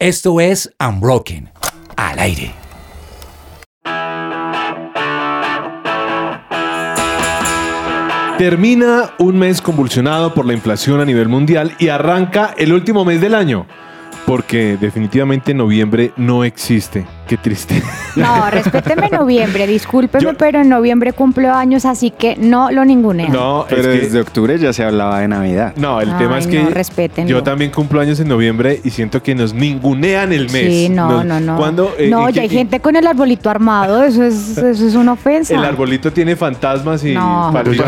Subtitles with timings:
[0.00, 1.50] Esto es Unbroken,
[1.94, 2.54] al aire.
[8.38, 13.20] Termina un mes convulsionado por la inflación a nivel mundial y arranca el último mes
[13.20, 13.66] del año.
[14.30, 17.04] Porque definitivamente noviembre no existe.
[17.26, 17.82] Qué triste.
[18.16, 23.32] No, respéteme noviembre, discúlpeme, Yo- pero en noviembre cumplo años, así que no lo ningunean.
[23.32, 25.72] No, Pero es que- desde octubre ya se hablaba de Navidad.
[25.76, 27.28] No, el Ay, tema es que no, respétenlo.
[27.30, 30.66] yo también cumplo años en noviembre y siento que nos ningunean el mes.
[30.66, 31.56] Sí, no, Nos- no, no.
[31.56, 34.94] ¿Cuándo, eh, no, ya qué- hay gente con el arbolito armado, eso es, eso es
[34.94, 35.54] una ofensa.
[35.54, 37.52] El arbolito tiene fantasmas y No.
[37.64, 37.70] de-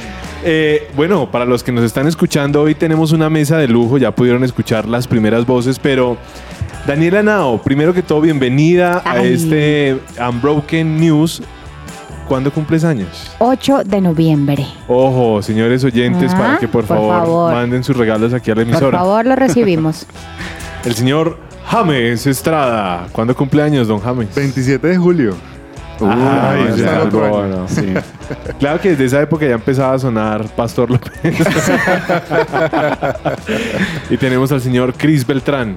[0.42, 4.10] Eh, bueno, para los que nos están escuchando, hoy tenemos una mesa de lujo, ya
[4.14, 6.16] pudieron escuchar las primeras voces, pero
[6.86, 11.42] Daniela Nao, primero que todo, bienvenida a este Unbroken News.
[12.26, 13.32] ¿Cuándo cumples años?
[13.40, 14.64] 8 de noviembre.
[14.86, 17.52] Ojo, señores oyentes, Ah, para que por, por favor, favor.
[17.52, 18.98] manden sus regalos aquí a la Por emisora.
[18.98, 20.06] favor, lo recibimos.
[20.84, 23.08] El señor James Estrada.
[23.12, 24.28] ¿Cuándo cumple años, don James?
[24.34, 25.34] 27 de julio.
[26.08, 27.10] Ay, año.
[27.10, 27.94] bueno, sí.
[28.58, 31.12] Claro que desde esa época ya empezaba a sonar Pastor López.
[34.10, 35.76] y tenemos al señor Chris Beltrán.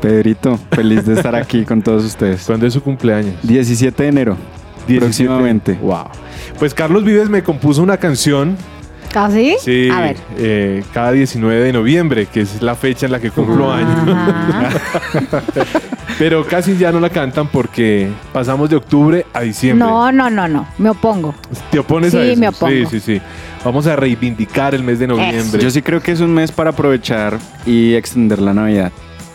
[0.00, 2.44] Pedrito, feliz de estar aquí con todos ustedes.
[2.44, 3.34] ¿Cuándo es su cumpleaños?
[3.42, 4.36] 17 de enero,
[4.86, 5.00] 17.
[5.00, 5.74] próximamente.
[5.80, 6.04] Wow.
[6.58, 8.56] Pues Carlos Vives me compuso una canción.
[9.12, 9.56] ¿Casi?
[9.60, 10.16] Sí, A ver.
[10.36, 13.96] eh, cada 19 de noviembre, que es la fecha en la que cumplo años.
[16.18, 19.86] Pero casi ya no la cantan porque pasamos de octubre a diciembre.
[19.86, 20.66] No, no, no, no.
[20.78, 21.34] Me opongo.
[21.70, 22.40] ¿Te opones a Sí, eso?
[22.40, 22.72] me opongo.
[22.72, 23.20] Sí, sí, sí.
[23.64, 25.62] Vamos a reivindicar el mes de noviembre.
[25.62, 28.90] Yo sí creo que es un mes para aprovechar y extender la Navidad.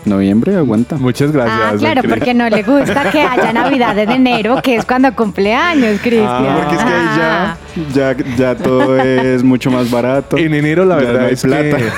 [0.06, 0.96] Noviembre aguanta.
[0.98, 1.60] Muchas gracias.
[1.62, 5.54] ah, claro, porque no le gusta que haya Navidad en enero, que es cuando cumple
[5.56, 6.28] años, Cristian.
[6.30, 7.58] Ah, Porque es que ahí Ah.
[7.94, 10.38] ya, ya, ya todo es mucho más barato.
[10.38, 11.78] En enero la verdad no hay es plata.
[11.78, 11.90] que...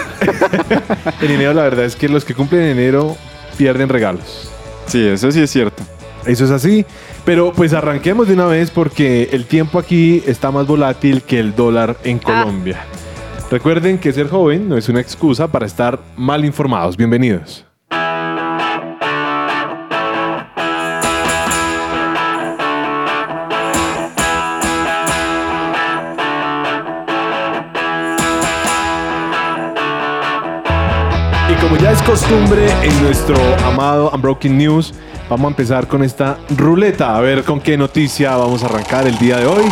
[1.26, 3.16] en enero la verdad es que los que cumplen en enero
[3.58, 4.50] pierden regalos.
[4.88, 5.82] Sí, eso sí es cierto.
[6.26, 6.86] Eso es así.
[7.24, 11.56] Pero pues arranquemos de una vez porque el tiempo aquí está más volátil que el
[11.56, 12.80] dólar en Colombia.
[13.52, 16.98] Recuerden que ser joven no es una excusa para estar mal informados.
[16.98, 17.66] Bienvenidos.
[31.76, 34.94] Como ya es costumbre en nuestro amado Unbroken News,
[35.30, 37.18] vamos a empezar con esta ruleta.
[37.18, 39.64] A ver con qué noticia vamos a arrancar el día de hoy.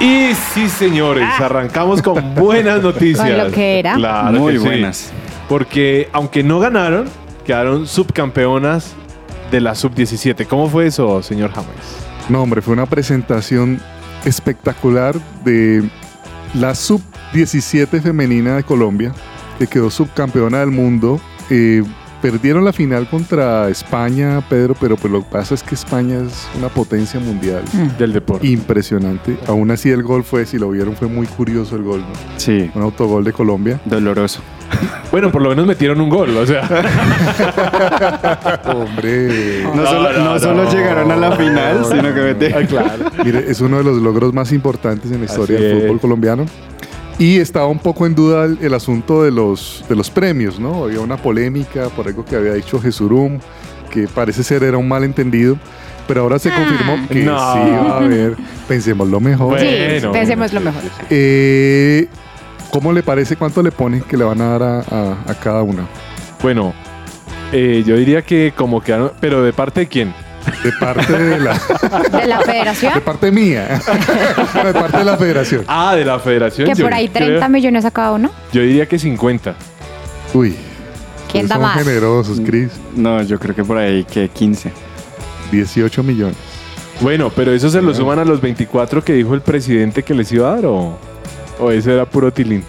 [0.00, 3.28] Y sí, señores, arrancamos con buenas noticias.
[3.28, 3.94] Con lo que era.
[3.94, 4.64] Claro Muy que sí.
[4.64, 5.12] buenas.
[5.48, 7.08] Porque aunque no ganaron,
[7.44, 8.94] quedaron subcampeonas
[9.50, 10.46] de la sub-17.
[10.46, 11.68] ¿Cómo fue eso, señor James?
[12.28, 13.80] No, hombre, fue una presentación
[14.24, 15.82] espectacular de
[16.54, 19.12] la sub-17 femenina de Colombia,
[19.58, 21.20] que quedó subcampeona del mundo.
[21.50, 21.82] Eh,
[22.20, 26.48] perdieron la final contra España, Pedro, pero pues lo que pasa es que España es
[26.56, 27.64] una potencia mundial.
[27.72, 27.98] Mm.
[27.98, 28.46] Del deporte.
[28.46, 29.36] Impresionante.
[29.48, 32.00] Aún así el gol fue, si lo vieron, fue muy curioso el gol.
[32.00, 32.38] ¿no?
[32.38, 33.80] Sí, Un autogol de Colombia.
[33.84, 34.40] doloroso.
[35.10, 36.62] Bueno, por lo menos metieron un gol, o sea.
[38.66, 39.62] Hombre.
[39.74, 40.72] No, solo, no, no solo no.
[40.72, 42.66] llegaron a la final, No, sino no, que metieron.
[42.66, 43.10] claro.
[43.24, 46.00] Mire, es uno de los logros más importantes en la historia Así del fútbol es.
[46.02, 46.46] colombiano.
[47.18, 50.84] Y estaba un poco en duda el, el asunto de los, de los premios, ¿no?
[50.84, 53.38] Había una polémica por algo que había dicho Jesurum,
[53.90, 55.56] que parece ser era un malentendido,
[56.08, 56.54] pero ahora se Ah.
[56.56, 57.38] confirmó que No.
[57.54, 58.36] sí va a haber.
[58.68, 59.60] Pensemos lo mejor.
[59.60, 60.12] Sí, Bueno.
[60.12, 60.82] pensemos lo mejor.
[61.10, 62.08] Eh,
[62.72, 63.36] ¿Cómo le parece?
[63.36, 65.86] ¿Cuánto le ponen que le van a dar a, a- a cada una?
[66.42, 66.72] Bueno,
[67.52, 69.12] eh, yo diría que como quedaron.
[69.20, 70.14] Pero ¿de parte de quién?
[70.64, 71.52] De parte de la,
[72.12, 73.68] De la federación, de parte mía,
[74.64, 75.64] de parte de la federación.
[75.68, 76.66] Ah, de la federación.
[76.68, 78.30] que yo por ahí creo- 30 millones a cada uno.
[78.52, 79.54] Yo diría que 50.
[80.34, 80.56] Uy,
[81.30, 81.78] ¿Quién da son más?
[81.78, 82.70] generosos, Cris.
[82.96, 84.72] No, yo creo que por ahí que 15.
[85.52, 86.36] 18 millones.
[87.00, 90.32] Bueno, pero eso se lo suman a los 24 que dijo el presidente que les
[90.32, 90.98] iba a dar o,
[91.62, 92.62] o eso era puro tilín.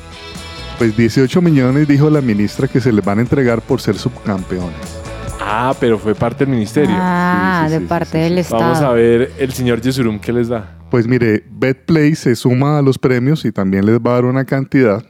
[0.77, 4.99] Pues 18 millones dijo la ministra que se les van a entregar por ser subcampeones.
[5.39, 6.95] Ah, pero fue parte del ministerio.
[6.97, 8.39] Ah, Sí, sí, de sí, parte sí, del sí.
[8.39, 8.61] Estado.
[8.61, 10.77] Vamos a ver el señor Yesurum qué les da.
[10.89, 14.45] Pues mire, BetPlay se suma a los premios y también les va a dar una
[14.45, 15.03] cantidad,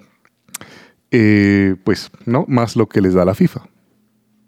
[1.12, 3.62] eh, pues no, más lo que les da la FIFA.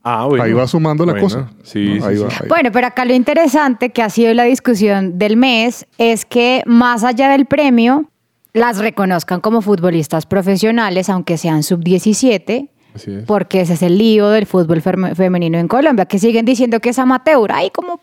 [0.03, 0.43] Ah, bueno.
[0.43, 1.49] Ahí va sumando la Bueno, cosa.
[1.63, 2.05] Sí, ¿no?
[2.05, 2.37] Ahí sí, va, sí.
[2.41, 2.47] ahí.
[2.47, 7.03] Bueno, pero acá lo interesante que ha sido la discusión del mes es que más
[7.03, 8.09] allá del premio,
[8.55, 13.23] las reconozcan como futbolistas profesionales, aunque sean sub-17, Así es.
[13.25, 16.97] porque ese es el lío del fútbol femenino en Colombia, que siguen diciendo que es
[16.99, 17.51] amateur.
[17.53, 17.99] Ay, como,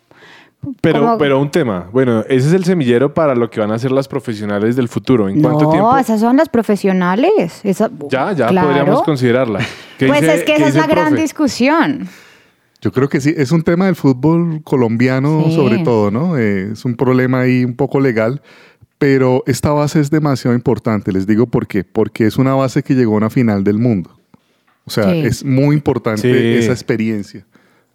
[0.80, 1.88] Pero, Como- pero un tema.
[1.92, 5.28] Bueno, ese es el semillero para lo que van a hacer las profesionales del futuro.
[5.28, 5.96] ¿En cuánto no, tiempo?
[5.96, 7.60] esas son las profesionales.
[7.64, 8.68] Esa- Ya, ya Claro.
[8.68, 9.58] podríamos considerarla.
[9.98, 11.22] ¿Qué Pues dice- es que esa es la gran profe?
[11.22, 12.08] discusión.
[12.80, 15.54] Yo creo que sí, es un tema del fútbol colombiano Sí.
[15.56, 16.36] sobre todo, ¿no?
[16.38, 18.40] Eh, es un problema ahí un poco legal,
[19.02, 22.94] pero esta base es demasiado importante, les digo por qué, porque es una base que
[22.94, 24.10] llegó a una final del mundo.
[24.84, 25.22] O sea, Sí.
[25.26, 26.58] es muy importante Sí.
[26.64, 27.44] esa experiencia,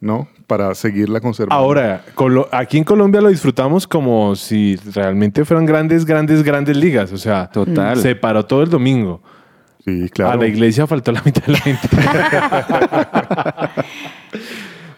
[0.01, 0.27] ¿no?
[0.48, 1.56] Para seguirla conservando.
[1.63, 7.13] Ahora, Colo- aquí en Colombia lo disfrutamos como si realmente fueran grandes, grandes, grandes ligas.
[7.13, 7.95] O sea, Total.
[8.01, 9.21] se paró todo el domingo.
[9.86, 10.31] Sí, claro.
[10.33, 11.88] A la iglesia faltó la mitad de la gente.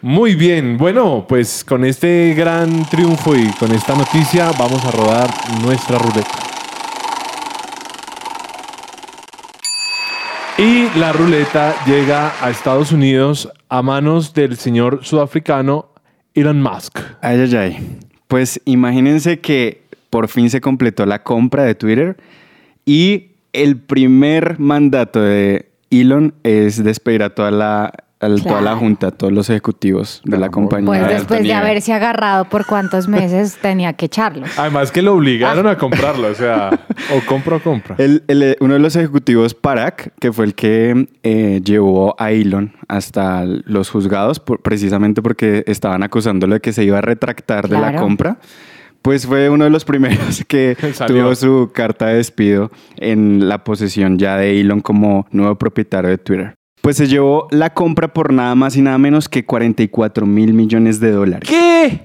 [0.01, 5.29] Muy bien, bueno, pues con este gran triunfo y con esta noticia vamos a rodar
[5.61, 6.29] nuestra ruleta.
[10.57, 15.89] Y la ruleta llega a Estados Unidos a manos del señor sudafricano
[16.33, 16.99] Elon Musk.
[17.21, 17.99] Ay, ay, ay.
[18.29, 22.15] Pues imagínense que por fin se completó la compra de Twitter
[22.85, 29.07] y el primer mandato de Elon es despedir a toda la, a toda la junta,
[29.07, 30.85] a todos los ejecutivos de la compañía.
[30.87, 34.45] Pues después de haberse agarrado por cuántos meses tenía que echarlo.
[34.57, 36.69] Además que lo obligaron a comprarlo, o sea,
[37.15, 37.95] o compra o compra.
[37.97, 42.73] El- el- uno de los ejecutivos, Parag, que fue el que eh, llevó a Elon
[42.89, 47.79] hasta los juzgados, por- precisamente porque estaban acusándolo de que se iba a retractar de
[47.79, 48.37] la compra,
[49.01, 51.23] pues fue uno de los primeros que Salió.
[51.23, 56.17] tuvo su carta de despido en la posesión ya de Elon como nuevo propietario de
[56.17, 56.55] Twitter.
[56.81, 60.99] Pues se llevó la compra por nada más y nada menos que 44 mil millones
[60.99, 61.49] de dólares.
[61.49, 62.01] ¿Qué?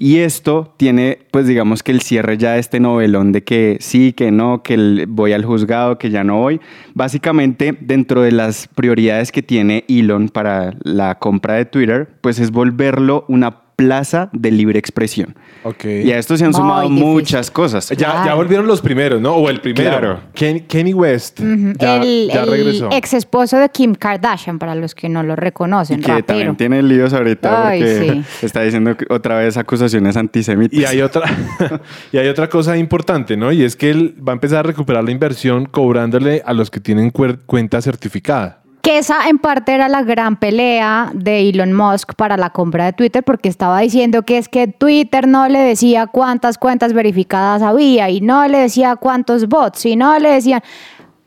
[0.00, 4.12] Y esto tiene, pues digamos que el cierre ya de este novelón de que sí,
[4.12, 6.60] que no, que voy al juzgado, que ya no voy.
[6.94, 12.52] Básicamente, dentro de las prioridades que tiene Elon para la compra de Twitter, pues es
[12.52, 15.36] volverlo una plaza de libre expresión.
[15.62, 15.84] Ok.
[15.84, 17.04] Y a esto se han Muy sumado difícil.
[17.06, 17.88] muchas cosas.
[17.90, 19.34] Ya, ya volvieron los primeros, ¿no?
[19.36, 19.88] O el primero.
[19.90, 20.20] Claro.
[20.34, 21.38] Ken- Kenny West.
[21.78, 22.88] Ya, el ya regresó.
[22.90, 26.26] ex esposo de Kim Kardashian, para los que no lo Y reconocen, que rapero.
[26.26, 28.46] también tiene líos ahorita Ay, porque sí.
[28.46, 30.76] está diciendo que otra vez acusaciones antisemitas.
[30.76, 31.22] Y hay otra,
[32.12, 33.52] y hay otra cosa importante, ¿no?
[33.52, 36.80] Y es que él va a empezar a recuperar la inversión cobrándole a los que
[36.80, 38.62] tienen cuenta certificada.
[38.88, 42.94] Que esa en parte era la gran pelea de Elon Musk para la compra de
[42.94, 48.08] Twitter, porque estaba diciendo que es que Twitter no le decía cuántas cuentas verificadas había
[48.08, 50.62] y no le decía cuántos bots y no le decían...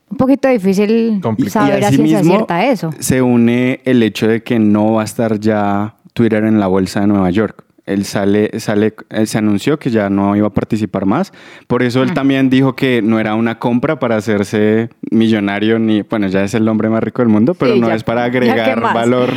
[0.09, 1.67] Un poquito difícil Complicado.
[1.67, 2.89] saber Y a ciencia asimismo, cierta eso.
[2.97, 7.01] Se une el hecho de que no va a estar ya Twitter en la bolsa
[7.01, 7.63] de Nueva York.
[7.85, 11.33] Él sale, sale, él se anunció que ya no iba a participar más.
[11.67, 12.03] Por eso Mm.
[12.03, 16.53] él también dijo que no era una compra para hacerse millonario ni, bueno, ya es
[16.53, 19.29] el hombre más rico del mundo, pero Sí, no ya- es para agregar valor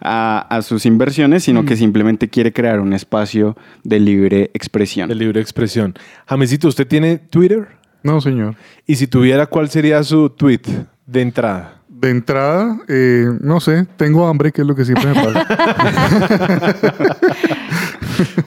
[0.00, 1.66] a, a sus inversiones, sino Mm.
[1.66, 5.08] que simplemente quiere crear un espacio de libre expresión.
[5.08, 5.94] De libre expresión.
[6.26, 7.66] Jamesito, ¿usted tiene Twitter?
[8.02, 8.54] No, señor.
[8.86, 10.60] Y si tuviera, ¿cuál sería su tweet
[11.06, 11.80] de entrada?
[11.98, 15.46] De entrada, eh, no sé, tengo hambre, que es lo que siempre me pasa.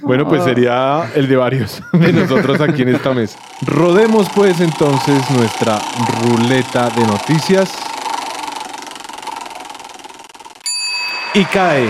[0.02, 3.38] Bueno, pues sería el de varios de nosotros aquí en esta mesa.
[3.62, 5.80] Rodemos pues entonces nuestra
[6.24, 7.72] ruleta de noticias.
[11.36, 11.86] Y cae.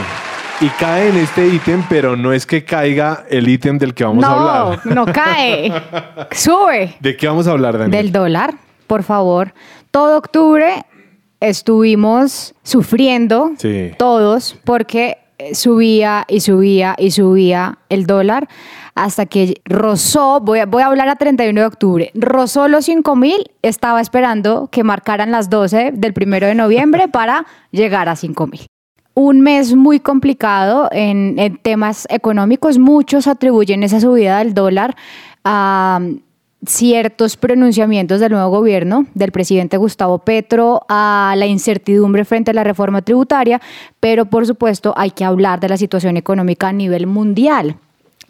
[0.59, 4.25] Y cae en este ítem, pero no es que caiga el ítem del que vamos
[4.25, 4.85] a no, hablar.
[4.85, 5.71] no cae.
[6.31, 6.97] Sube.
[6.99, 7.91] ¿De qué vamos a hablar, Daniel?
[7.91, 9.53] Del dólar, por favor.
[9.91, 10.83] Todo octubre
[11.39, 13.91] estuvimos sufriendo Sí.
[13.97, 18.49] todos porque eh, subía y subía y subía el dólar
[18.95, 23.15] hasta que rozó, voy a, voy a hablar a 31 de octubre, rozó los 5
[23.15, 28.47] mil, estaba esperando que marcaran las 12 del primero de noviembre para llegar a 5
[28.47, 28.65] mil.
[29.13, 32.77] Un mes muy complicado en, en temas económicos.
[32.77, 34.95] Muchos atribuyen esa subida del dólar
[35.43, 35.99] a
[36.65, 42.63] ciertos pronunciamientos del nuevo gobierno, del presidente Gustavo Petro, a la incertidumbre frente a la
[42.63, 43.61] reforma tributaria,
[43.99, 47.77] pero por supuesto hay que hablar de la situación económica a nivel mundial.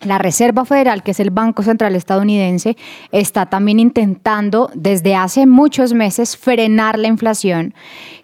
[0.01, 2.77] La Reserva Federal, que es el Banco Central estadounidense,
[3.12, 7.74] está también intentando desde hace muchos meses frenar la inflación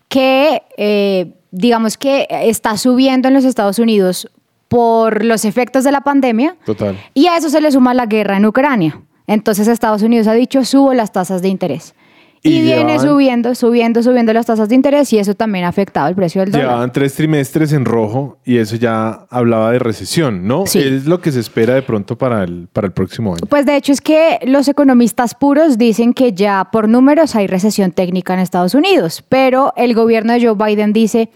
[0.08, 4.30] que, eh, digamos que está subiendo en los Estados Unidos
[4.70, 6.56] por los efectos de la pandemia.
[6.66, 6.98] Total.
[7.14, 9.02] Y a eso se le suma la guerra en Ucrania.
[9.28, 11.96] Entonces Estados Unidos ha dicho, subo las tasas de interés.
[12.44, 16.10] Y, Y viene subiendo, subiendo, subiendo las tasas de interés y eso también ha afectado
[16.10, 16.68] el precio del dólar.
[16.68, 20.68] Llevaban tres trimestres en rojo y eso ya hablaba de recesión, ¿no?
[20.68, 20.78] Sí.
[20.78, 23.48] Es lo que se espera de pronto para el, para el próximo año.
[23.50, 27.92] Pues de hecho es que los economistas puros dicen que ya por números hay recesión
[27.92, 31.30] técnica en Estados Unidos, pero el gobierno de Joe Biden dice,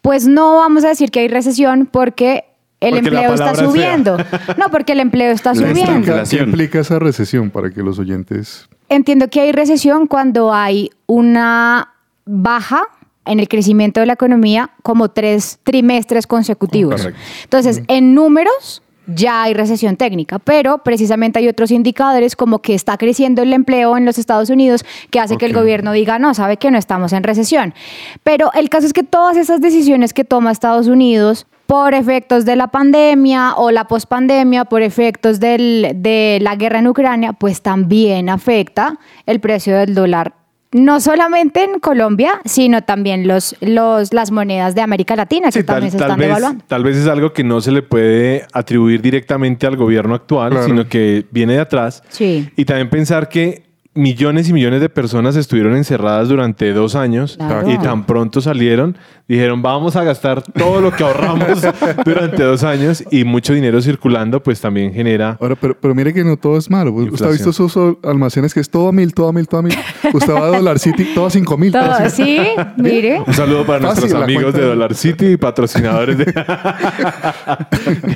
[0.00, 2.44] pues no vamos a decir que hay recesión porque
[2.82, 4.16] el Porque empleo está subiendo.
[4.58, 6.22] No, porque el empleo está ¿Qué subiendo.
[6.28, 8.68] qué implica esa recesión para que los oyentes...
[8.88, 11.94] Entiendo que hay recesión cuando hay una
[12.26, 12.82] baja
[13.24, 17.00] en el crecimiento de la economía como tres trimestres consecutivos.
[17.00, 17.20] Correcto.
[17.44, 22.96] Entonces, en números ya hay recesión técnica, pero precisamente hay otros indicadores como que está
[22.96, 26.56] creciendo el empleo en los Estados Unidos que hace que el gobierno diga, no, sabe
[26.56, 27.74] que no estamos en recesión.
[28.22, 32.54] Pero el caso es que todas esas decisiones que toma Estados Unidos por efectos de
[32.54, 38.28] la pandemia o la pospandemia, por efectos del- de la guerra en Ucrania, pues también
[38.28, 40.34] afecta el precio del dólar.
[40.72, 45.64] No solamente en Colombia, sino también los, los, las monedas de América Latina, que Sí,
[45.64, 46.64] tal, también se tal están vez, devaluando.
[46.68, 50.66] tal vez es algo que no se le puede atribuir directamente al gobierno actual, Claro.
[50.66, 52.02] sino que viene de atrás.
[52.10, 52.50] Sí.
[52.54, 53.62] Y también pensar que
[53.94, 57.70] millones y millones de personas estuvieron encerradas durante dos años Claro.
[57.70, 58.96] y tan pronto salieron,
[59.28, 61.60] dijeron vamos a gastar todo lo que ahorramos
[62.04, 65.36] durante dos años y mucho dinero circulando, pues también genera...
[65.40, 66.90] Ahora, pero, pero mire que no todo es malo.
[66.92, 69.60] Usted ha visto esos sol- almacenes que es todo a mil, todo a mil, todo
[69.60, 69.74] a mil.
[70.12, 71.70] Usted va a Dollar City, todo a cinco mil.
[71.72, 72.38] todo Todo, sí,
[72.78, 73.20] mire.
[73.26, 76.34] Un saludo para Fácil, nuestros amigos de Dollar City y patrocinadores de,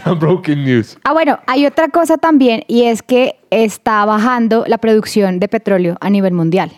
[0.06, 0.98] Unbroken News.
[1.04, 5.96] Ah, bueno, hay otra cosa también y es que está bajando la producción de petróleo
[6.00, 6.70] a nivel mundial.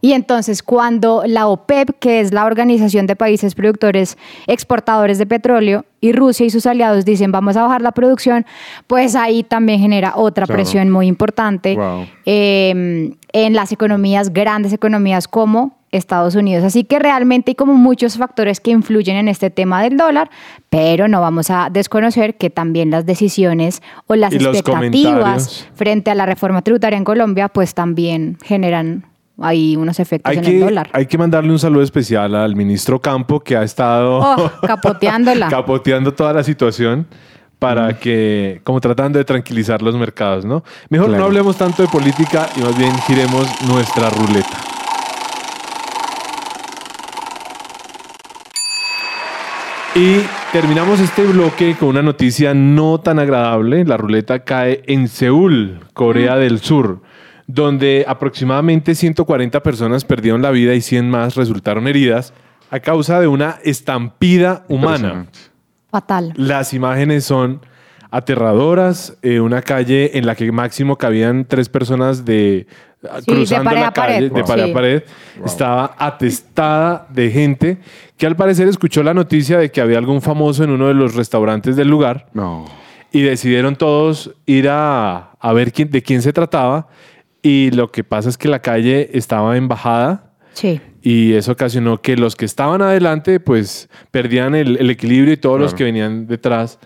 [0.00, 5.86] Y entonces cuando la OPEP, que es la Organización de Países Productores Exportadores de Petróleo,
[6.02, 8.44] y Rusia y sus aliados dicen vamos a bajar la producción,
[8.86, 10.58] pues ahí también genera otra Claro.
[10.58, 12.06] presión muy importante Wow.
[12.26, 16.64] eh, en las economías, grandes economías como Estados Unidos.
[16.64, 20.30] Así que realmente hay como muchos factores que influyen en este tema del dólar,
[20.70, 26.26] pero no vamos a desconocer que también las decisiones o las expectativas frente a la
[26.26, 29.04] reforma tributaria en Colombia, pues también generan
[29.40, 30.90] ahí unos efectos Hay en el dólar.
[30.92, 35.48] hay que mandarle un saludo especial al ministro Campo que ha estado Oh, capoteándola.
[35.50, 37.06] capoteando toda la situación
[37.58, 40.62] para que, como tratando de tranquilizar los mercados, ¿no?
[40.90, 44.58] Mejor no hablemos tanto de política y más bien giremos nuestra ruleta.
[49.96, 50.18] Y
[50.52, 53.84] terminamos este bloque con una noticia no tan agradable.
[53.84, 57.00] La ruleta cae en Seúl, Corea del Sur,
[57.46, 62.34] donde aproximadamente 140 personas perdieron la vida y 100 más resultaron heridas
[62.70, 65.26] a causa de una estampida humana.
[65.92, 66.32] Fatal.
[66.34, 67.60] Las imágenes son
[68.10, 69.16] aterradoras.
[69.22, 72.66] eh, una calle en la que máximo cabían tres personas de
[73.20, 74.14] Sí, de cruzando pared la a pared.
[74.14, 74.46] calle de Wow.
[74.46, 74.70] pared Sí.
[74.70, 75.02] a pared.
[75.44, 77.78] Estaba atestada de gente
[78.16, 81.14] que al parecer escuchó la noticia de que había algún famoso en uno de los
[81.14, 82.64] restaurantes del lugar No.
[83.12, 86.88] y decidieron todos ir a, a ver quién, de quién se trataba.
[87.42, 90.80] Y lo que pasa es que la calle estaba en bajada Sí.
[91.02, 95.60] y eso ocasionó que los que estaban adelante pues perdían el, el equilibrio y todos
[95.60, 96.78] los que venían detrás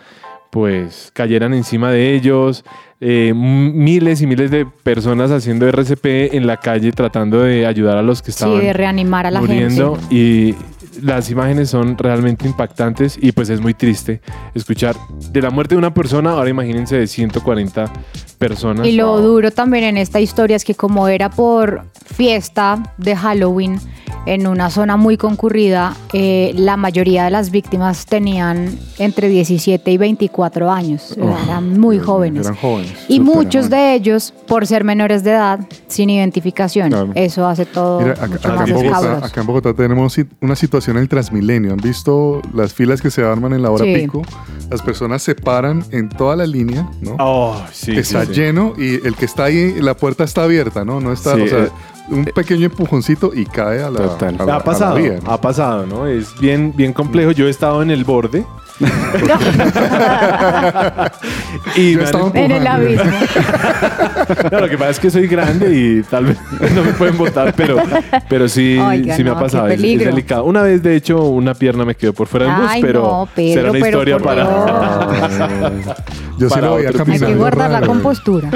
[0.50, 2.64] pues cayeran encima de ellos.
[3.00, 8.02] Eh, miles y miles de personas haciendo RCP en la calle tratando de ayudar a
[8.02, 10.14] los que Sí, estaban de reanimar a la muriendo gente.
[10.14, 10.55] y
[11.02, 14.21] las imágenes son realmente impactantes y pues es muy triste
[14.55, 14.97] escuchar
[15.31, 17.93] de la muerte de una persona, ahora imagínense de 140
[18.38, 18.87] personas.
[18.87, 23.81] Y lo duro también en esta historia es que como era por fiesta de Halloween
[24.26, 29.97] en una zona muy concurrida, eh, la mayoría de las víctimas tenían entre 17 y
[29.97, 32.47] 24 años, Oh, eran muy jóvenes.
[32.47, 32.93] Eran jóvenes.
[33.09, 33.71] Y muchos jóvenes.
[33.71, 36.90] de ellos, por ser menores de edad, sin identificación.
[36.90, 37.11] Claro.
[37.14, 40.57] Eso hace todo Mira, acá, mucho acá más en Bogotá, acá en Bogotá tenemos una
[40.57, 41.73] situación en el Transmilenio.
[41.73, 43.95] ¿Han visto las filas que se arman en la hora Sí.
[43.95, 44.23] pico?
[44.71, 47.16] Las personas se paran en toda la línea, ¿no?
[47.18, 48.40] Oh, sí, está sí, sí.
[48.40, 51.00] lleno y el que está ahí, la puerta está abierta, ¿no?
[51.00, 51.71] No está, Sí, o sea, eh,
[52.11, 54.35] un pequeño empujoncito y cae a la, Total.
[54.40, 55.30] a la- a Ha la pasado, vía, ¿no?
[55.30, 56.07] ha pasado, ¿no?
[56.07, 57.30] Es bien, bien complejo.
[57.33, 58.45] Yo he estado en el borde.
[61.76, 63.04] y Yo estaba En el abismo.
[64.52, 66.37] No, lo que pasa es que soy grande y tal vez
[66.75, 67.78] no me pueden votar, pero,
[68.28, 69.68] pero sí, Oiga, sí me no, ha pasado.
[69.68, 70.44] Es, delicado.
[70.44, 73.28] Una vez, de hecho, una pierna me quedó por fuera del bus, Ay, pero no,
[73.35, 74.44] Pedro, será una pero historia para.
[76.38, 78.50] Yo sí Para lo veía otro Hay que guardar la compostura.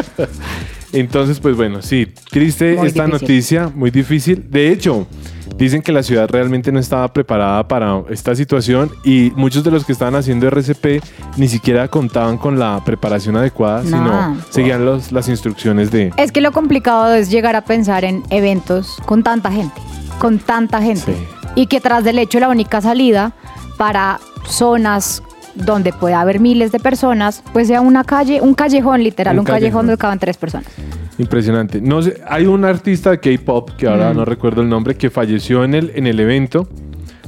[0.93, 3.29] Entonces, pues bueno, sí, triste Muy esta difícil.
[3.29, 4.45] noticia, muy difícil.
[4.51, 5.07] De hecho,
[5.57, 9.85] dicen que la ciudad realmente no estaba preparada para esta situación y muchos de los
[9.85, 11.03] que estaban haciendo RCP
[11.37, 14.35] ni siquiera contaban con la preparación adecuada, Nada.
[14.35, 16.13] sino seguían los- las instrucciones de...
[16.17, 19.81] Es que lo complicado es llegar a pensar en eventos con tanta gente,
[20.19, 21.15] con tanta gente.
[21.15, 21.27] Sí.
[21.55, 23.33] Y que tras del hecho la única salida
[23.77, 25.23] para zonas
[25.55, 29.45] donde pueda haber miles de personas, pues sea una calle, un callejón literal, Un un,
[29.45, 29.87] callejón callejón.
[29.87, 30.67] donde caben tres personas.
[31.19, 31.81] Impresionante.
[31.81, 34.17] No sé, hay un artista de K-pop, que ahora Mm.
[34.17, 36.67] no recuerdo el nombre, que falleció en el, en el evento.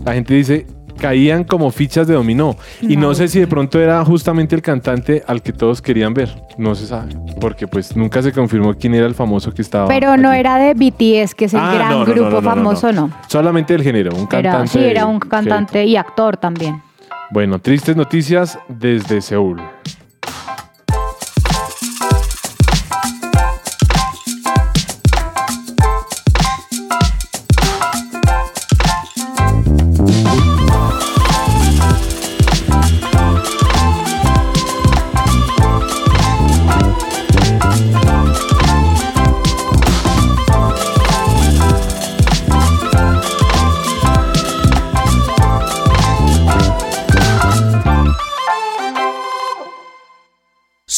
[0.05, 0.67] La gente dice
[1.01, 2.57] caían como fichas de dominó.
[2.81, 6.31] Y no sé si de pronto era justamente el cantante al que todos querían ver.
[6.57, 7.15] No se sabe.
[7.41, 9.89] Porque pues nunca se confirmó quién era el famoso que estaba.
[9.89, 13.11] Pero no era de BTS, que es el Ah, gran no, no, grupo famoso, no.
[13.29, 14.69] Solamente del género, un Era, cantante.
[14.69, 16.81] sí, era un cantante y actor también.
[17.31, 19.61] Bueno, tristes noticias desde Seúl.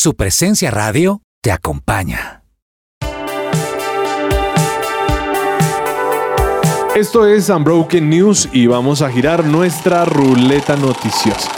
[0.07, 2.45] Su presencia radio te acompaña.
[6.95, 11.51] Esto es Unbroken News y vamos a girar nuestra ruleta noticiosa.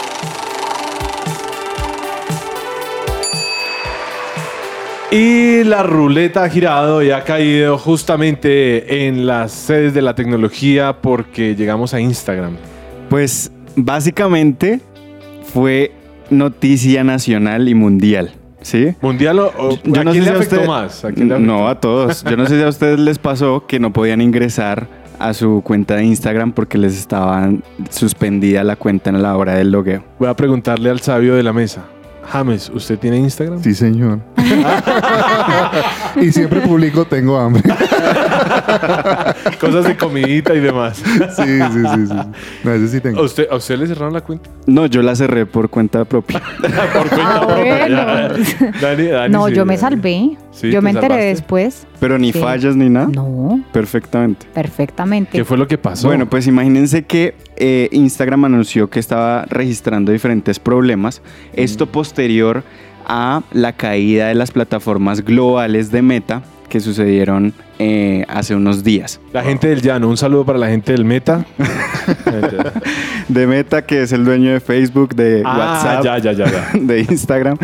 [5.11, 11.03] Y la ruleta ha girado y ha caído justamente en las sedes de la tecnología
[11.03, 12.57] porque llegamos a Instagram.
[13.11, 14.81] Pues básicamente
[15.53, 15.93] fue
[16.31, 18.33] noticia nacional y mundial,
[18.69, 18.95] ¿sí?
[19.01, 19.79] Mundial o, o- ¿a
[20.11, 21.05] quién le afectó más?
[21.05, 21.53] ¿A quién le afectó?
[21.53, 22.23] no, a todos.
[22.25, 24.87] Yo no sé si a ustedes les pasó que no podían ingresar
[25.19, 29.71] a su cuenta de Instagram porque les estaban suspendida la cuenta en la hora del
[29.73, 30.05] logueo.
[30.19, 31.83] Voy a preguntarle al sabio de la mesa.
[32.31, 33.63] James, ¿usted tiene Instagram?
[33.63, 34.21] Sí, señor.
[36.21, 37.63] y siempre publico tengo hambre.
[39.61, 40.97] Cosas de comidita y demás.
[40.99, 42.15] sí, sí, sí, sí.
[42.65, 44.51] No, ese sí ¿A usted, ¿A usted le cerraron la cuenta?
[44.67, 46.41] No, yo la cerré por cuenta propia.
[46.61, 47.97] Por cuenta Ah, propia, bueno.
[47.97, 48.29] ya.
[48.81, 49.81] Dani- Dani No, sí, yo me Dani.
[49.97, 50.37] salvé.
[50.51, 51.27] Sí, yo ¿te me enteré salvaste?
[51.27, 51.87] después.
[52.01, 52.39] Pero ni Sí.
[52.41, 53.09] fallas ni nada.
[53.09, 54.47] No, Perfectamente.
[54.53, 55.31] perfectamente.
[55.33, 56.09] ¿Qué fue lo que pasó?
[56.09, 61.23] Bueno, pues imagínense que eh, Instagram anunció que estaba registrando diferentes problemas.
[61.53, 62.63] Esto posterior
[63.07, 69.21] a la caída de las plataformas globales de Meta que sucedieron eh, hace unos días.
[69.33, 71.45] La gente del llano, un saludo para la gente del Meta.
[73.29, 76.71] De Meta, que es el dueño de Facebook, de ah, WhatsApp, ya, ya, ya, ya.
[76.81, 77.59] de Instagram.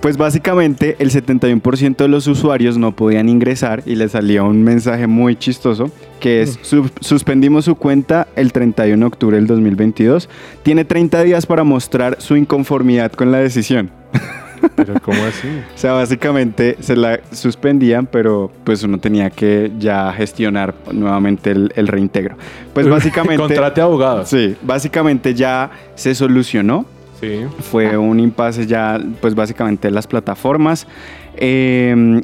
[0.00, 5.06] Pues básicamente el 71% de los usuarios no podían ingresar y les salía un mensaje
[5.06, 10.28] muy chistoso que es "Sus- suspendimos su cuenta el 31 de octubre del 2022.
[10.62, 13.90] Tiene 30 días para mostrar su inconformidad con la decisión.
[14.76, 15.48] Pero ¿cómo así?
[15.74, 21.72] O sea, básicamente se la suspendían, pero pues uno tenía que ya gestionar nuevamente el,
[21.76, 22.36] el reintegro.
[22.74, 23.36] Pues básicamente...
[23.42, 24.28] Contrate abogados.
[24.28, 26.86] Sí, básicamente ya se solucionó
[27.20, 27.44] Sí.
[27.60, 30.88] fue un impasse ya, pues básicamente las plataformas.
[31.36, 32.20] Eh,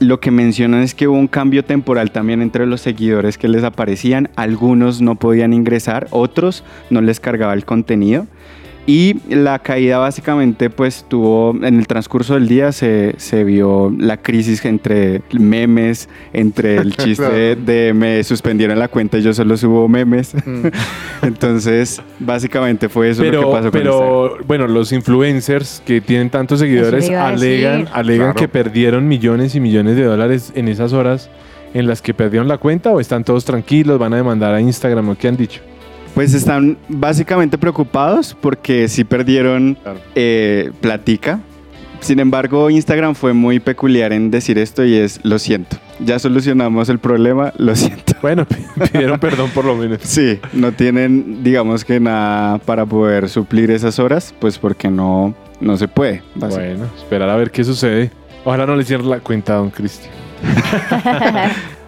[0.00, 3.62] lo que mencionan es que hubo un cambio temporal también entre los seguidores que les
[3.62, 4.30] aparecían.
[4.34, 8.26] Algunos no podían ingresar, otros no les cargaba el contenido.
[8.84, 14.16] Y la caída básicamente pues tuvo, en el transcurso del día se, se vio la
[14.16, 19.56] crisis entre memes, entre el chiste de, de me suspendieron la cuenta y yo solo
[19.56, 20.34] subo memes.
[21.22, 26.30] Entonces básicamente fue eso lo que Pero, pasó con pero bueno, los influencers que tienen
[26.30, 28.34] tantos seguidores alegan, alegan Claro.
[28.40, 31.30] que perdieron millones y millones de dólares en esas horas
[31.74, 35.08] en las que perdieron la cuenta o están todos tranquilos, van a demandar a Instagram
[35.10, 35.60] o qué han dicho.
[36.14, 40.00] Pues están básicamente preocupados porque sí perdieron Claro.
[40.14, 41.40] eh, platica.
[42.00, 46.88] Sin embargo, Instagram fue muy peculiar en decir esto y es, lo siento, ya solucionamos
[46.88, 48.12] el problema, lo siento.
[48.22, 48.46] Bueno,
[48.92, 49.98] pidieron perdón por lo menos.
[50.02, 55.76] Sí, no tienen, digamos que nada para poder suplir esas horas, pues porque no, no
[55.76, 56.22] se puede.
[56.36, 58.12] Bueno, esperar a ver qué sucede.
[58.44, 60.12] Ojalá no le cierre la cuenta a don Cristian.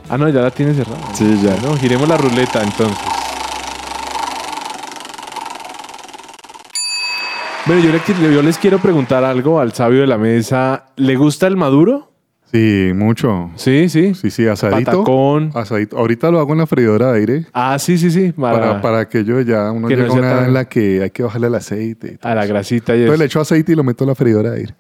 [0.09, 0.99] ah, no, ya la tiene cerrada.
[1.15, 1.55] Sí, ya.
[1.61, 2.99] Bueno, giremos la ruleta entonces.
[7.67, 10.85] Bueno, yo, le yo les quiero preguntar algo al sabio de la mesa.
[10.97, 12.11] ¿Le gusta el maduro?
[12.53, 13.51] Sí, mucho.
[13.57, 14.15] Sí, sí.
[14.15, 14.91] Sí, sí, asadito.
[14.91, 15.51] Patacón.
[15.55, 15.97] Asadito.
[15.99, 17.47] Ahorita lo hago en la freidora de aire.
[17.55, 18.33] Ah, sí, sí, sí.
[18.33, 21.03] Para, Para, para aquello ya uno Que no a una edad tan- en la que
[21.03, 22.13] hay que bajarle el aceite.
[22.15, 22.53] y todo a la eso.
[22.53, 24.75] grasita y Entonces le echo aceite y lo meto en la freidora de aire.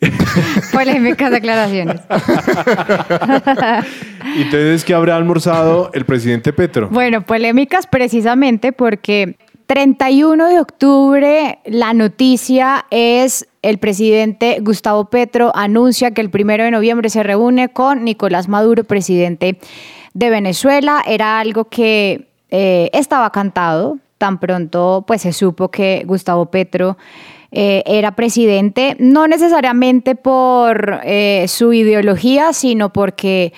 [0.72, 2.00] Polémicas declaraciones.
[4.36, 6.88] ¿Y entonces qué habrá almorzado el presidente Petro?
[6.90, 16.10] Bueno, polémicas precisamente porque 31 de octubre la noticia es el presidente Gustavo Petro anuncia
[16.10, 19.58] que el primero de noviembre se reúne con Nicolás Maduro, presidente
[20.12, 21.02] de Venezuela.
[21.06, 23.98] Era algo que eh, estaba cantado.
[24.18, 26.98] Tan pronto pues se supo que Gustavo Petro
[27.50, 33.52] eh, era presidente, no necesariamente por eh, su ideología, sino porque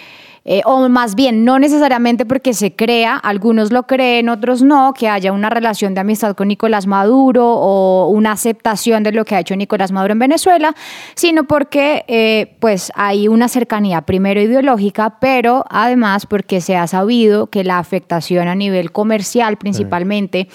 [0.48, 5.08] eh, o más bien, no necesariamente porque se crea, algunos lo creen, otros no, que
[5.08, 9.40] haya una relación de amistad con Nicolás Maduro o una aceptación de lo que ha
[9.40, 10.76] hecho Nicolás Maduro en Venezuela,
[11.16, 17.48] sino porque eh, pues hay una cercanía primero ideológica, pero además porque se ha sabido
[17.48, 20.46] que la afectación a nivel comercial principalmente,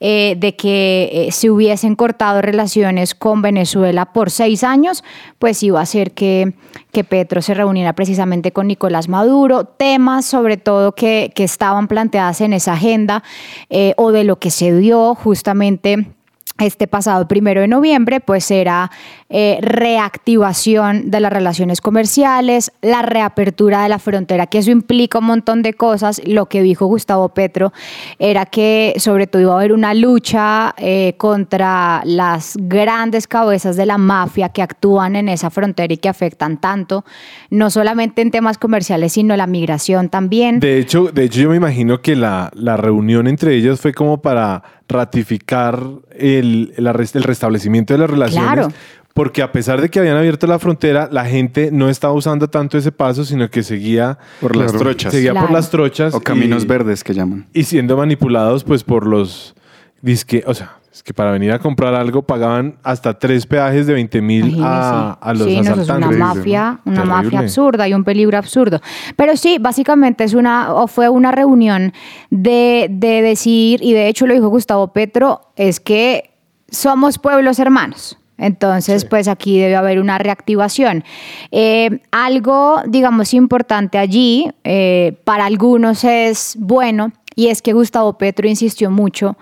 [0.00, 5.04] eh, de que se hubiesen cortado relaciones con Venezuela por seis años,
[5.38, 6.54] pues iba a ser que,
[6.92, 9.33] que Petro se reuniera precisamente con Nicolás Maduro,
[9.76, 13.22] temas sobre todo que, que estaban planteadas en esa agenda
[13.70, 16.14] eh, o de lo que se dio justamente
[16.58, 18.90] este pasado primero de noviembre, pues era
[19.28, 25.24] eh, reactivación de las relaciones comerciales, la reapertura de la frontera, que eso implica un
[25.24, 26.22] montón de cosas.
[26.24, 27.72] Lo que dijo Gustavo Petro
[28.20, 33.86] era que sobre todo iba a haber una lucha eh, contra las grandes cabezas de
[33.86, 37.04] la mafia que actúan en esa frontera y que afectan tanto,
[37.50, 40.60] no solamente en temas comerciales, sino la migración también.
[40.60, 44.22] De hecho, de hecho yo me imagino que la, la reunión entre ellos fue como
[44.22, 45.80] para ratificar
[46.16, 48.52] el, el, el restablecimiento de las relaciones.
[48.52, 48.72] Claro.
[49.12, 52.76] Porque a pesar de que habían abierto la frontera, la gente no estaba usando tanto
[52.76, 55.12] ese paso, sino que seguía Por las trochas.
[55.12, 55.46] seguía Claro.
[55.46, 57.46] por las trochas O caminos y, verdes que llaman.
[57.52, 59.54] y siendo manipulados pues por los
[60.02, 63.94] disque, o sea, es que para venir a comprar algo pagaban hasta tres peajes de
[63.94, 66.16] 20 mil a, a los sí, no, eso es asaltantes.
[66.16, 67.04] una mafia, una Terrible.
[67.22, 68.80] mafia absurda y un peligro absurdo.
[69.16, 71.92] Pero sí, básicamente es una, o fue una reunión
[72.30, 76.30] de, de decir, y de hecho lo dijo Gustavo Petro, es que
[76.70, 78.16] somos pueblos hermanos.
[78.38, 81.02] Entonces, pues aquí debe haber una reactivación.
[81.50, 88.48] Eh, algo, digamos, importante allí, eh, para algunos es bueno, y es que Gustavo Petro
[88.48, 89.36] insistió mucho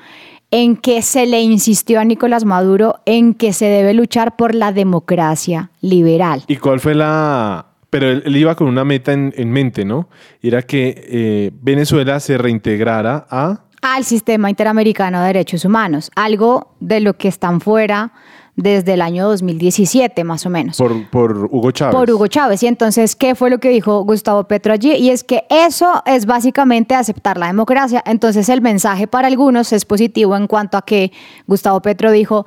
[0.53, 4.71] en que se le insistió a Nicolás Maduro en que se debe luchar por la
[4.71, 6.45] democracia liberal.
[6.47, 7.67] ¿Y cuál fue la...?
[7.91, 10.09] Pero él, él iba con una meta en, en mente, ¿no?
[10.41, 13.65] Era que eh, Venezuela se reintegrara a...
[13.81, 18.13] al sistema interamericano de derechos humanos, algo de lo que están fuera
[18.57, 20.77] desde el año 2017 más o menos.
[20.77, 21.95] Por, por Hugo Chávez.
[21.95, 22.63] por Hugo Chávez.
[22.63, 24.93] Y entonces, ¿qué fue lo que dijo Gustavo Petro allí?
[24.93, 28.03] Y es que eso es básicamente aceptar la democracia.
[28.07, 31.13] Entonces, el mensaje para algunos es positivo en cuanto a que
[31.47, 32.47] Gustavo Petro dijo,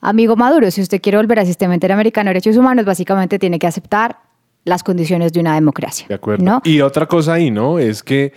[0.00, 3.66] amigo Maduro, si usted quiere volver al sistema interamericano de derechos humanos, básicamente tiene que
[3.66, 4.18] aceptar
[4.64, 6.06] las condiciones de una democracia.
[6.08, 6.44] De acuerdo.
[6.44, 6.60] ¿no?
[6.64, 7.78] Y otra cosa ahí, ¿no?
[7.78, 8.32] Es que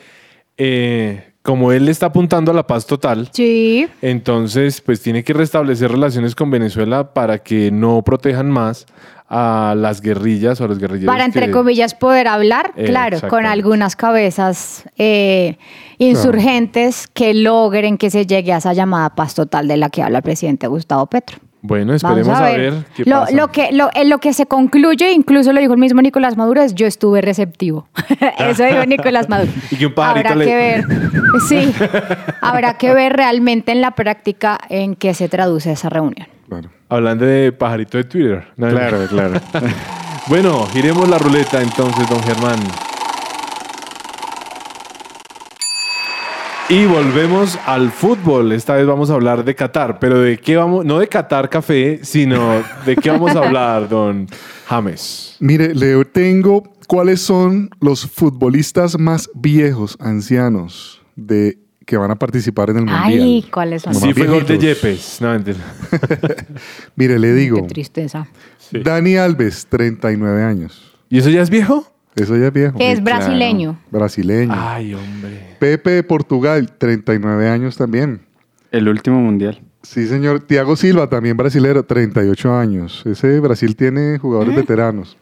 [0.58, 3.88] eh, como él está apuntando a la paz total, Sí.
[4.02, 8.88] entonces pues tiene que restablecer relaciones con Venezuela para que no protejan más
[9.30, 11.12] a las guerrillas o a los guerrilleros.
[11.14, 15.58] Para, entre que- comillas, poder hablar, Eh, claro, con algunas cabezas eh,
[15.98, 20.20] insurgentes que logren que se llegue a esa llamada paz total de la que habla
[20.20, 21.38] el presidente Gustavo Petro.
[21.68, 23.36] Bueno, esperemos Vamos a ver, qué lo, pasa.
[23.36, 26.62] lo que, lo, en lo que se concluye, incluso lo dijo el mismo Nicolás Maduro,
[26.62, 27.88] es yo estuve receptivo.
[28.38, 29.52] Eso dijo Nicolás Maduro.
[29.72, 30.86] Y que un pajarito Habrá le- que ver,
[31.50, 31.74] sí,
[32.42, 36.28] habrá que ver realmente en la práctica en qué se traduce esa reunión.
[36.48, 36.70] Claro.
[36.90, 38.48] Hablando de pajarito de Twitter.
[38.58, 38.70] ¿no?
[38.70, 39.42] Claro, claro.
[40.28, 42.60] Bueno, giremos la ruleta entonces, don Germán.
[46.68, 48.52] Y volvemos al fútbol.
[48.52, 52.00] Esta vez vamos a hablar de Qatar, pero de qué vamos, no de Qatar Café,
[52.02, 54.28] sino de qué vamos a hablar, don
[54.66, 55.36] James.
[55.40, 62.72] Mire, le tengo cuáles son los futbolistas más viejos, ancianos, de que van a participar
[62.72, 63.22] en el Mundial.
[63.22, 63.94] Ay, ¿cuáles son?
[63.94, 64.58] Los Sí, más fue gol de.
[64.58, 65.20] Yepes.
[65.22, 65.38] No.
[66.96, 68.28] Mire, le digo, Qué tristeza.
[68.58, 68.80] Sí.
[68.80, 70.96] Dani Alves, 39 años.
[71.10, 71.95] ¿Y eso ya es viejo?
[72.16, 72.78] Eso ya es viejo.
[72.78, 73.20] Que es claro.
[73.26, 73.78] brasileño.
[73.92, 74.54] Brasileño.
[74.56, 75.56] Ay, hombre.
[75.60, 78.22] Pepe de Portugal, 39 años también.
[78.72, 79.62] El último mundial.
[79.82, 80.40] Sí, señor.
[80.42, 83.04] Tiago Silva, también brasilero, 38 años.
[83.06, 84.58] Ese Brasil tiene jugadores ¿Eh?
[84.62, 85.18] veteranos.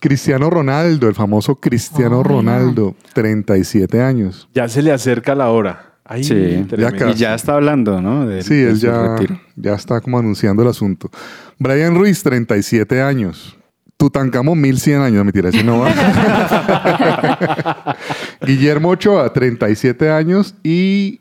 [0.00, 4.48] Cristiano Ronaldo, el famoso Cristiano Oh, Ronaldo, 37 años.
[4.54, 5.94] Ya se le acerca la hora.
[6.04, 7.10] Ay, Sí, ya casi.
[7.10, 8.26] Y ya está hablando, ¿no?
[8.26, 9.40] De- Sí, de él ya, retiro.
[9.56, 11.10] ya está como anunciando el asunto.
[11.58, 13.57] Brian Ruiz, 37 años.
[13.98, 15.90] Tutankamón, 1100 años, mentira, ese no va.
[18.46, 20.54] Guillermo Ochoa, 37 años.
[20.62, 21.20] Y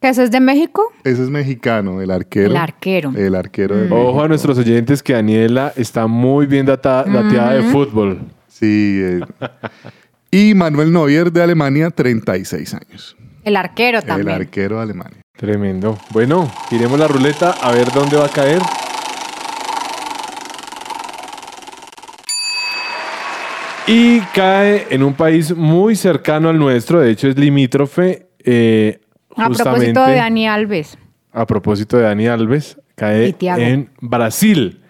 [0.00, 0.82] ¿Que eso es de México?
[1.02, 2.50] ese es mexicano, el arquero.
[2.50, 3.12] El arquero.
[3.16, 4.22] El arquero de Ojo México.
[4.22, 8.20] a nuestros oyentes que Daniela está muy bien data- dateada de fútbol.
[8.48, 9.00] Sí.
[9.02, 9.20] eh.
[10.30, 13.16] Y Manuel Neuer de Alemania, 36 años.
[13.44, 14.36] El arquero El también.
[14.42, 15.20] arquero de Alemania.
[15.36, 15.98] Tremendo.
[16.10, 18.60] Bueno, giremos la ruleta a ver dónde va a caer.
[23.86, 28.28] Y cae en un país muy cercano al nuestro, de hecho es limítrofe.
[28.38, 29.00] eh,
[29.36, 30.98] a propósito de Dani Alves.
[31.32, 34.80] A propósito de Dani Alves, cae en Brasil.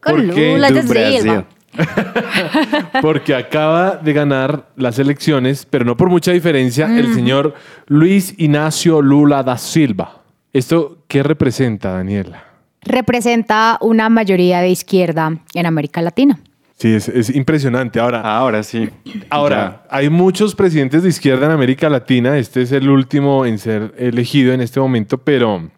[0.00, 1.44] Con Porque Lula de Brasil.
[3.02, 7.54] Porque acaba de ganar las elecciones, pero no por mucha diferencia, el señor
[7.86, 10.22] Luis Ignacio Lula da Silva.
[10.52, 12.44] ¿Esto qué representa, Daniela?
[12.82, 16.40] Representa una mayoría de izquierda en América Latina.
[16.80, 18.00] Sí, es, es impresionante.
[18.00, 18.88] Ahora, Ahora sí.
[19.28, 22.38] Ahora, hay muchos presidentes de izquierda en América Latina.
[22.38, 25.70] Este es el último en ser elegido en este momento, pero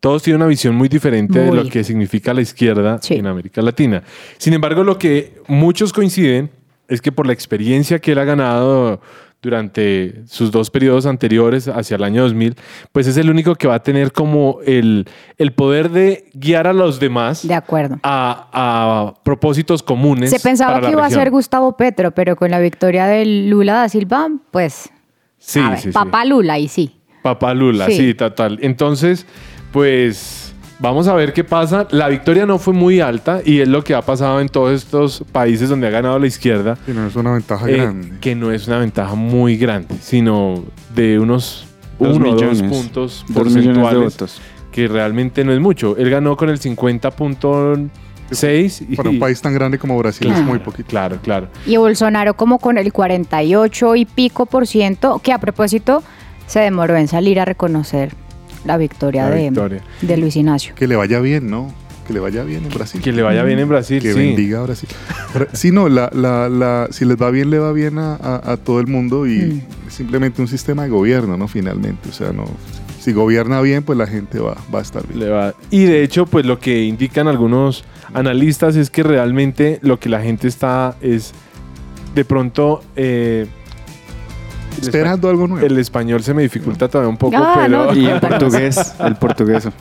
[0.00, 3.14] todos tienen una visión muy diferente de lo que significa la izquierda Sí.
[3.14, 4.02] en América Latina.
[4.36, 6.50] Sin embargo, lo que muchos coinciden
[6.88, 9.00] es que por la experiencia que él ha ganado
[9.42, 12.56] durante sus dos periodos anteriores hacia el año 2000,
[12.92, 15.06] pues es el único que va a tener como el,
[15.38, 17.98] el poder de guiar a los demás De acuerdo.
[18.02, 20.30] a, a propósitos comunes.
[20.30, 23.24] Se pensaba para la que iba a ser Gustavo Petro, pero con la victoria de
[23.24, 24.90] Lula da Silva, pues.
[25.38, 25.92] Sí, ver, sí, sí.
[25.92, 26.96] papá Lula, y sí.
[27.22, 27.96] Papá Lula, sí.
[27.96, 28.14] Sí.
[28.14, 28.58] total.
[28.62, 29.26] Entonces,
[29.72, 30.39] pues
[30.80, 31.86] vamos a ver qué pasa.
[31.90, 35.22] La victoria no fue muy alta y es lo que ha pasado en todos estos
[35.30, 38.12] países donde ha ganado la izquierda, Sí, no es una ventaja eh, grande.
[38.20, 40.64] que no es una ventaja muy grande, sino
[40.94, 41.66] de unos
[41.98, 42.62] Dos uno o dos millones.
[42.62, 44.40] puntos Dos de porcentuales, votos.
[44.72, 45.96] que realmente no es mucho.
[45.98, 50.58] Él ganó con el 50.6 y Para un país tan grande como Brasil es muy
[50.60, 50.88] poquito.
[50.88, 51.48] Claro, claro.
[51.66, 56.02] Y Bolsonaro como con el 48 y pico por ciento, que a propósito
[56.46, 58.12] se demoró en salir a reconocer
[58.64, 59.82] la victoria, La de, victoria.
[60.02, 60.74] de Luis Ignacio.
[60.74, 61.72] Que le vaya bien, ¿no?
[62.06, 63.00] Que le vaya bien en Brasil.
[63.00, 64.18] Que le vaya bien en Brasil, que sí.
[64.18, 64.88] bendiga a Brasil.
[65.52, 68.56] Sí, no, la, la, la, si les va bien, le va bien a, a- a
[68.56, 69.62] todo el mundo y Mm.
[69.88, 71.46] es simplemente un sistema de gobierno, ¿no?
[71.46, 72.46] Finalmente, o sea, no,
[72.98, 75.20] si gobierna bien, pues la gente va, va a estar bien.
[75.20, 80.00] Le va- Y de hecho, pues lo que indican algunos analistas es que realmente lo
[80.00, 81.32] que la gente está es
[82.14, 82.82] de pronto...
[82.96, 83.46] eh,
[84.80, 85.66] Esperando algo nuevo.
[85.66, 89.16] El español se me dificulta todavía un poco, Ah, pero no, Y el portugués, el
[89.16, 89.68] portugués.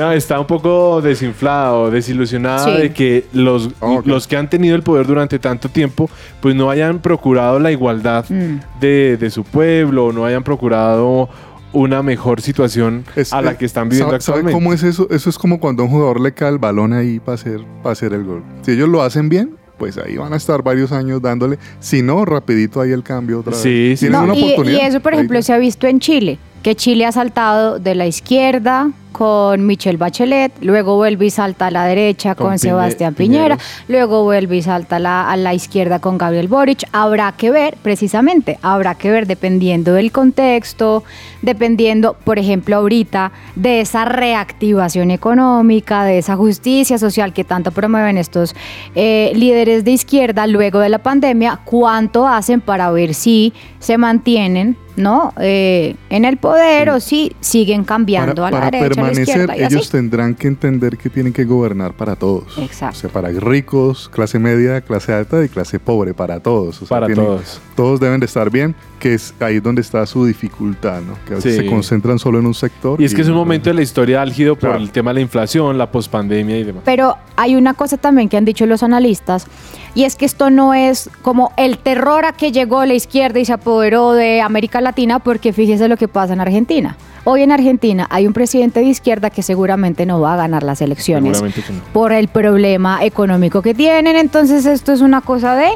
[0.00, 2.80] Ah, está un poco desinflado, desilusionado Sí.
[2.80, 4.06] de que los, Ok.
[4.06, 6.08] los que han tenido el poder durante tanto tiempo,
[6.40, 8.60] pues no hayan procurado la igualdad Mm.
[8.80, 11.28] de, de su pueblo, no hayan procurado
[11.74, 14.52] una mejor situación Es- a la que están viviendo ¿sabe- sabe actualmente.
[14.64, 15.08] cómo es eso?
[15.10, 17.92] Eso es como cuando a un jugador le cae el balón ahí para hacer, para
[17.92, 18.42] hacer el gol.
[18.62, 21.58] Si ellos lo hacen bien, pues ahí van a estar varios años dándole.
[21.80, 23.98] Si no, rapidito ahí el cambio otra Sí, vez.
[23.98, 24.10] sí, sí.
[24.10, 24.78] una No, y, oportunidad.
[24.78, 27.96] y eso, por Ahí ejemplo, se ha visto en Chile, que Chile ha saltado de
[27.96, 33.58] la izquierda con Michelle Bachelet, luego vuelve y salta a la derecha Con Sebastián Piñera,
[33.88, 36.84] luego vuelve y salta a la, a la izquierda con Gabriel Boric.
[36.92, 41.04] Habrá que ver, precisamente, habrá que ver dependiendo del contexto,
[41.42, 48.18] dependiendo, por ejemplo, ahorita, de esa reactivación económica, de esa justicia social que tanto promueven
[48.18, 48.54] estos
[48.94, 54.76] eh, líderes de izquierda luego de la pandemia, cuánto hacen para ver si se mantienen
[54.96, 55.32] ¿no?
[55.40, 59.62] Eh, en el poder o si siguen cambiando para, a la para derecha, la así.
[59.64, 62.56] ellos tendrán que entender que tienen que gobernar para todos.
[62.58, 62.96] Exacto.
[62.96, 66.82] O sea, para ricos, clase media, clase alta y clase pobre, para todos.
[66.82, 67.60] O sea, Para tienen- todos.
[67.76, 71.14] Todos deben de estar bien, que es ahí donde está su dificultad, ¿no?
[71.26, 71.60] Que a veces Sí.
[71.62, 73.00] se concentran solo en un sector.
[73.00, 74.82] Y es que es un momento de la historia álgido por Claro.
[74.84, 76.82] el tema de la inflación, la pospandemia y demás.
[76.84, 79.46] Pero hay una cosa también que han dicho los analistas,
[79.94, 83.44] y es que esto no es como el terror a que llegó la izquierda y
[83.44, 86.96] se apoderó de América Latina, porque fíjese lo que pasa en Argentina.
[87.24, 90.80] Hoy en Argentina hay un presidente de izquierda que seguramente no va a ganar las
[90.80, 91.80] elecciones Seguramente que no.
[91.92, 94.16] por el problema económico que tienen.
[94.16, 95.68] Entonces esto es una cosa de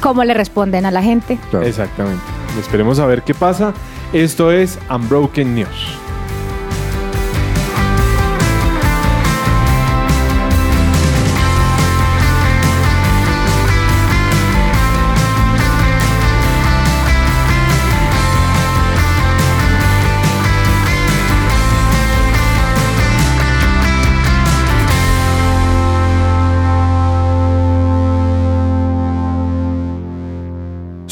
[0.00, 1.38] cómo le responden a la gente.
[1.50, 1.66] Claro.
[1.66, 2.22] Exactamente.
[2.58, 3.74] Esperemos a ver qué pasa.
[4.14, 6.07] Esto es Unbroken News.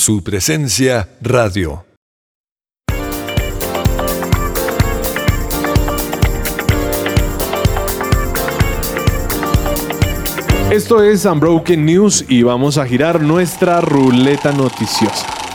[0.07, 1.85] Su presencia radio.
[10.71, 15.46] Esto es Unbroken News y vamos a girar nuestra ruleta noticiosa.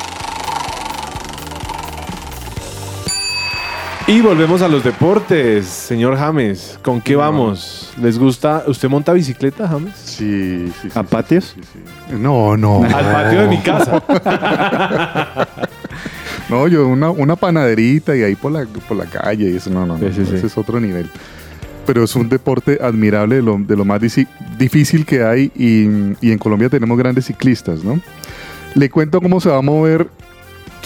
[4.07, 6.77] Y volvemos a los deportes, señor James.
[6.81, 7.19] ¿Con qué No.
[7.19, 7.93] vamos?
[8.01, 8.63] ¿Les gusta?
[8.67, 9.93] ¿Usted monta bicicleta, James?
[9.95, 10.99] Sí, sí, sí.
[10.99, 11.55] ¿A sí, patios?
[11.55, 12.15] sí, sí.
[12.19, 12.83] No, no.
[12.83, 14.03] Al patio de mi casa.
[16.49, 19.85] No, yo una, una panaderita y ahí por la, por la calle y eso, no,
[19.85, 20.35] no, no, Sí, sí, sí.
[20.35, 21.09] ese es otro nivel.
[21.85, 24.01] Pero es un deporte admirable, de lo, de lo más
[24.59, 25.85] difícil que hay y,
[26.19, 28.01] y en Colombia tenemos grandes ciclistas, ¿no?
[28.75, 30.09] Le cuento cómo se va a mover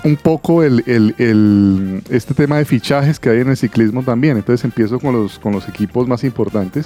[0.05, 4.37] un poco el, el- el- este tema de fichajes que hay en el ciclismo también.
[4.37, 6.85] Entonces empiezo con los, con los equipos más importantes.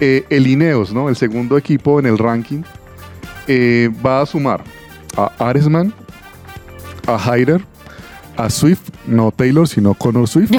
[0.00, 1.08] Eh, el Ineos, ¿no?
[1.08, 2.62] El segundo equipo en el ranking
[3.48, 4.62] eh, va a sumar
[5.16, 5.92] a Aresman,
[7.06, 7.64] a Hyder,
[8.36, 10.50] a Swift, no Taylor, sino Connor Swift.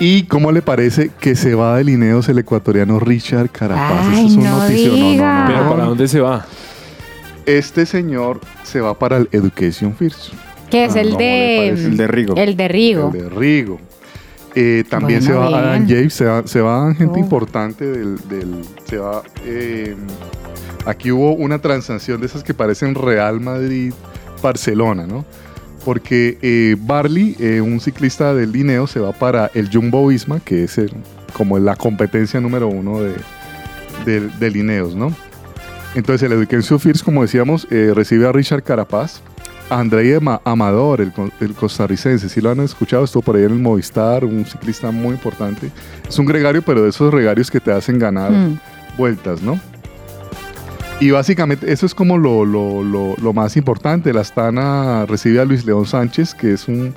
[0.00, 4.06] ¿Y cómo le parece que se va de Lineos el ecuatoriano Richard Carapaz?
[4.10, 4.50] Ay, Eso es un no.
[4.50, 5.40] No, no, diga.
[5.42, 5.70] no, Pero no.
[5.70, 6.44] ¿para dónde se va?
[7.46, 10.32] Este señor se va para el Education First.
[10.70, 11.68] Que es Ah, el ¿cómo le de.
[11.68, 12.34] El de Rigo.
[12.36, 13.10] El de Rigo.
[13.14, 13.80] El de Rigo.
[14.56, 15.60] Eh, también Bueno, se va bien.
[15.60, 17.18] Adam James, se va, se va gente Oh.
[17.18, 19.96] importante del, del- se va eh,
[20.86, 23.92] aquí hubo una transacción de esas que parecen Real Madrid
[24.42, 25.24] Barcelona, ¿no?
[25.84, 30.64] Porque eh, Barley, eh, un ciclista del Lineo, se va para el Jumbo Visma, que
[30.64, 30.92] es el-
[31.36, 33.12] como la competencia número uno de,
[34.06, 35.08] del- de Lineos, ¿no?
[35.94, 39.20] Entonces el Education First, como decíamos, eh, recibe a Richard Carapaz,
[39.70, 43.52] a Andrei Ama- Amador, el, el costarricense, si lo han escuchado, estuvo por ahí en
[43.52, 45.70] el Movistar, un ciclista muy importante.
[46.08, 48.58] Es un gregario, pero de esos gregarios que te hacen ganar Mm.
[48.98, 49.58] vueltas, ¿no?
[51.00, 54.12] Y básicamente eso es como lo, lo- lo- lo más importante.
[54.12, 56.94] La Astana recibe a Luis León Sánchez, que es un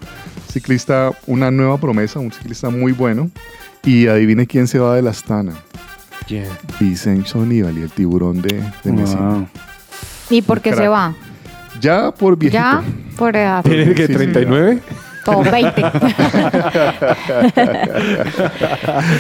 [0.52, 3.30] ciclista, una nueva promesa, un ciclista muy bueno.
[3.84, 5.54] Y adivine quién se va de la Astana.
[6.28, 6.46] ¿Quién?
[6.80, 9.22] Vicenzo Nibali, el tiburón de, de Messina.
[9.30, 9.48] Wow.
[10.30, 10.82] ¿Y por qué crack.
[10.84, 11.14] se va?
[11.80, 12.62] Ya por viejito.
[12.62, 12.84] Ya,
[13.18, 13.64] por edad.
[13.66, 14.14] ¿Tiene que Sí, sí.
[14.14, 14.80] 39?
[15.24, 15.82] Todo 20.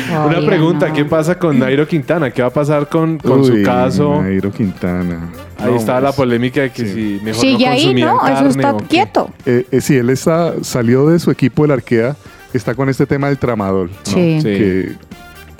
[0.09, 0.93] Una Oiga, pregunta, no.
[0.93, 2.31] ¿qué pasa con Nairo Quintana?
[2.31, 4.21] ¿Qué va a pasar con, con Uy, su caso?
[4.21, 5.29] Nairo Quintana.
[5.57, 6.93] Ahí No, está la pues, polémica de que sí.
[7.19, 8.15] si mejor Sigue no ahí, consumían ¿no?
[8.25, 8.85] Eso carne está o qué.
[8.87, 9.29] quieto.
[9.45, 12.15] Eh, eh, sí, él está, salió de su equipo del Arkea,
[12.53, 13.89] está con este tema del tramadol.
[13.89, 13.97] ¿no?
[14.03, 14.39] Sí.
[14.41, 14.43] Sí.
[14.43, 14.95] Que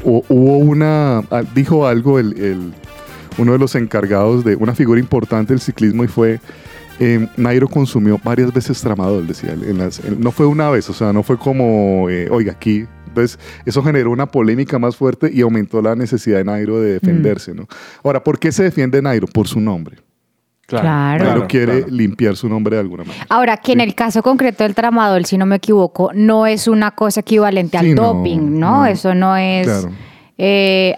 [0.04, 2.74] hubo una, ah, dijo algo el, el-
[3.38, 6.40] uno de los encargados de una figura importante del ciclismo y fue,
[7.00, 9.64] eh, Nairo consumió varias veces tramadol, decía él.
[9.66, 12.86] en las- en- no fue una vez, o sea, no fue como, eh, oiga, aquí.
[13.08, 17.54] Entonces, eso generó una polémica más fuerte y aumentó la necesidad de Nairo de defenderse,
[17.54, 17.68] ¿no?
[18.04, 19.28] Ahora, ¿por qué se defiende Nairo?
[19.28, 19.98] Por su nombre.
[20.68, 21.24] Claro.
[21.26, 21.88] Nairo quiere claro.
[21.96, 23.26] limpiar su nombre de alguna manera.
[23.30, 26.92] Ahora, que en el caso concreto del tramadol, si no me equivoco, no es una
[26.92, 28.80] cosa equivalente Sí, al no, doping, ¿no?
[28.80, 28.86] no.
[28.86, 29.90] Eso no es Claro.
[30.38, 30.96] eh,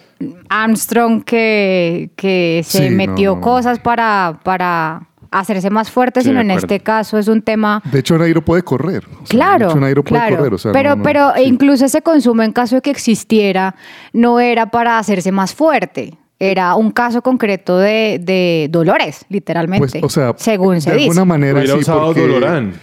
[0.49, 3.41] Armstrong que, que se Sí, metió no.
[3.41, 7.81] cosas para, para hacerse más fuerte, Sí, sino en este caso es un tema...
[7.91, 9.05] De hecho, Nairo puede correr.
[9.05, 10.37] O sea, Claro, De hecho, Nairo puede claro.
[10.37, 10.53] correr.
[10.53, 11.43] o sea, pero no, no, pero sí.
[11.43, 13.75] incluso ese consumo en caso de que existiera
[14.13, 16.17] no era para hacerse más fuerte.
[16.39, 19.99] Era un caso concreto de, de dolores, literalmente.
[19.99, 21.09] Pues, o sea, según se de dice.
[21.09, 22.73] alguna manera Hubiera sí, usado porque Dolorán.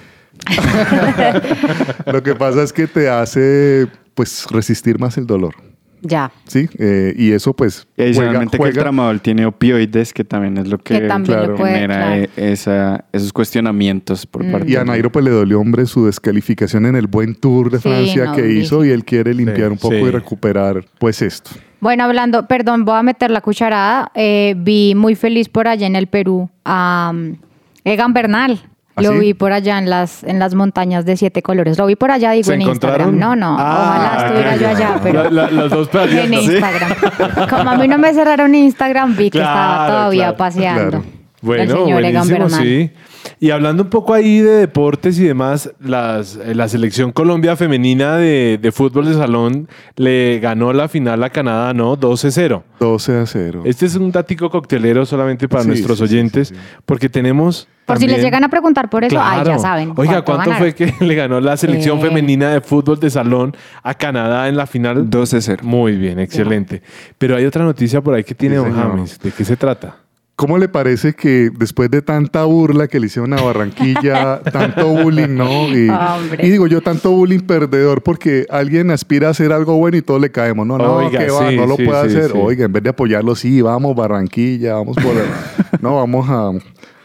[2.13, 5.55] lo que pasa es que te hace pues resistir más el dolor,
[6.03, 6.31] Ya.
[6.47, 6.69] ¿sí?
[6.79, 10.69] Eh, y eso pues Y adicionalmente juega, que el tramadol tiene opioides, que también es
[10.69, 12.23] lo que, Que también le puede, genera claro.
[12.23, 14.53] eh, esa, esos cuestionamientos por Mm.
[14.53, 17.79] parte y a Nairo pues le dolió, hombre, su descalificación en el buen Tour de
[17.79, 20.03] Sí, Francia no, que hizo y él quiere limpiar Sí, un poco sí.
[20.03, 21.51] y recuperar pues esto.
[21.87, 24.11] Bueno, hablando, perdón, voy a meter la cucharada.
[24.17, 27.37] Eh, vi muy feliz por allá en el Perú a um,
[27.85, 28.59] Egan Bernal.
[28.97, 29.19] ¿Ah, Lo sí?
[29.21, 31.79] vi por allá en las, en las montañas de siete colores.
[31.79, 33.15] Lo vi por allá, digo, ¿Se en encontraron?
[33.15, 33.39] Instagram.
[33.39, 36.35] No, no, Ah, ojalá estuviera yo allá, pero La- la- las dos en.
[36.35, 36.91] Instagram.
[37.51, 40.91] Como a mí no me cerraron Instagram, vi que estaba todavía claro, paseando.
[40.91, 41.05] claro.
[41.05, 42.51] el Bueno, señor Egan Bernal.
[42.65, 42.91] sí.
[43.39, 48.17] Y hablando un poco ahí de deportes y demás, las, eh, la selección Colombia femenina
[48.17, 51.99] de, de fútbol de salón le ganó la final a Canadá, ¿no?
[51.99, 52.63] 12-0.
[52.81, 53.63] 12 a 0.
[53.67, 56.61] Este es un tático coctelero solamente para Sí, nuestros sí, oyentes, sí, sí.
[56.87, 57.69] porque tenemos...
[57.85, 59.61] Por si les llegan a preguntar por eso, ay, ya Claro.
[59.61, 59.93] saben.
[59.97, 60.59] Oiga, ¿cuánto ganaron.
[60.59, 62.03] fue que le ganó la selección Eh.
[62.03, 65.09] femenina de fútbol de salón a Canadá en la final?
[65.11, 65.63] 12-0.
[65.63, 66.83] Muy bien, excelente.
[67.19, 68.73] Pero hay otra noticia por ahí que tiene Sí, Don.
[68.75, 69.21] James.
[69.21, 69.99] ¿De qué se trata?
[70.37, 75.35] ¿Cómo le parece que después de tanta burla que le hicieron a Barranquilla, tanto bullying,
[75.35, 75.69] ¿no?
[75.75, 76.47] Y, Hombre.
[76.47, 80.21] y digo yo, tanto bullying perdedor porque alguien aspira a hacer algo bueno y todos
[80.21, 80.67] le caemos.
[80.67, 82.33] No, no, Oiga, que va, sí, no lo sí, puede sí, hacer.
[82.33, 82.39] sí.
[82.39, 85.15] Oiga, en vez de apoyarlo, sí, vamos, Barranquilla, vamos por...
[85.81, 86.53] no, vamos a,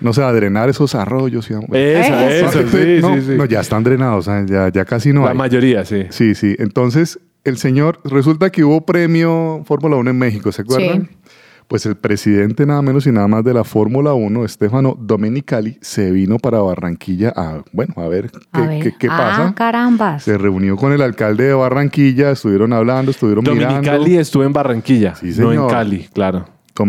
[0.02, 1.50] no sé, a drenar esos arroyos.
[1.50, 2.60] y vamos- Esa, Eso.
[2.60, 3.32] eso, sí, no, sí, sí.
[3.38, 5.38] no, ya están drenados, o sea, ya, ya casi no la hay.
[5.38, 6.04] mayoría, sí.
[6.10, 6.54] Sí, sí.
[6.60, 11.08] Entonces, el señor, resulta que hubo premio Fórmula 1 en México, ¿se acuerdan?
[11.10, 11.17] Sí.
[11.67, 16.12] Pues el presidente nada menos y nada más de la Fórmula 1, Stefano Domenicali, se
[16.12, 18.84] vino para Barranquilla a, bueno, a ver qué, A ver.
[18.84, 19.54] qué- qué Ah, pasa.
[19.56, 20.24] carambas.
[20.24, 24.19] Se reunió con el alcalde de Barranquilla, estuvieron hablando, estuvieron Dominicali mirando.
[24.21, 25.67] estuvo en Barranquilla, Sí, no en.
[25.69, 26.46] Cali, claro.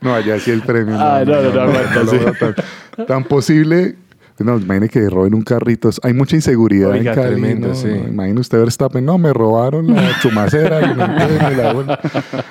[0.00, 0.96] No, allá sí el premio.
[0.98, 2.16] Ah, no, no, no, aguanta, sí.
[2.96, 3.96] tan, tan posible.
[4.44, 5.90] No, imagine que roben un carrito.
[6.02, 7.28] Hay mucha inseguridad Oiga, en Cali.
[7.32, 7.74] tremendo, ¿no?
[7.74, 7.88] sí.
[7.88, 9.04] Imagine usted Verstappen.
[9.04, 10.80] No, me robaron la chumacera.
[10.82, 10.96] y me-
[11.56, 12.44] la-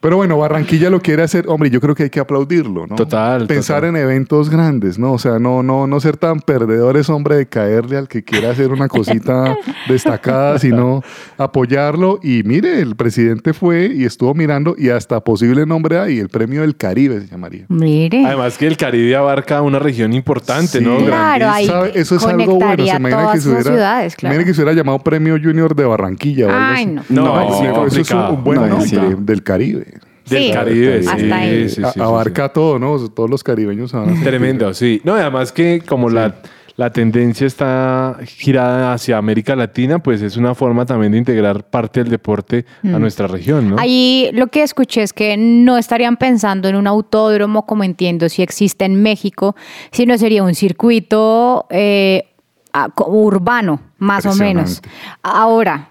[0.00, 2.96] Pero bueno, Barranquilla lo quiere hacer, hombre, yo creo que hay que aplaudirlo, ¿no?
[2.96, 3.96] Total, Pensar total.
[3.96, 5.12] en eventos grandes, ¿no?
[5.12, 8.70] O sea, no, no, no ser tan perdedores, hombre, de caerle al que quiera hacer
[8.72, 9.56] una cosita
[9.88, 11.02] destacada, sino
[11.36, 12.18] apoyarlo.
[12.22, 16.62] Y mire, el presidente fue y estuvo mirando y hasta posible nombre hay, el premio
[16.62, 17.66] del Caribe se llamaría.
[17.68, 18.24] Mire.
[18.24, 20.84] Además que el Caribe abarca una región importante, Sí.
[20.84, 20.96] ¿no?
[21.04, 21.68] Claro, ahí.
[21.94, 22.84] Eso es algo bueno.
[22.86, 24.34] Se imagina que se hubiera, ciudades, claro.
[24.34, 26.46] imagina que se hubiera llamado Premio Junior de Barranquilla.
[26.46, 26.94] o algo Ay, así.
[27.10, 27.22] no.
[27.24, 28.96] No, No, sí, eso es un buen No, nombre sí.
[29.18, 29.89] del Caribe.
[30.30, 30.50] Del Sí.
[30.52, 31.68] Caribe, sí, Hasta ahí.
[31.68, 32.96] sí, sí, A- sí, abarca todo, ¿no?
[33.10, 33.92] Todos los caribeños.
[33.92, 35.00] van a- Tremendo, sí.
[35.04, 36.36] No, y además que como la,
[36.76, 42.00] la tendencia está girada hacia América Latina, pues es una forma también de integrar parte
[42.00, 43.76] del deporte a nuestra región, ¿no?
[43.78, 48.40] Ahí lo que escuché es que no estarían pensando en un autódromo, como entiendo si
[48.42, 49.56] existe en México,
[49.92, 52.24] sino sería un circuito eh,
[53.06, 54.80] urbano, más o menos.
[55.22, 55.88] Ahora,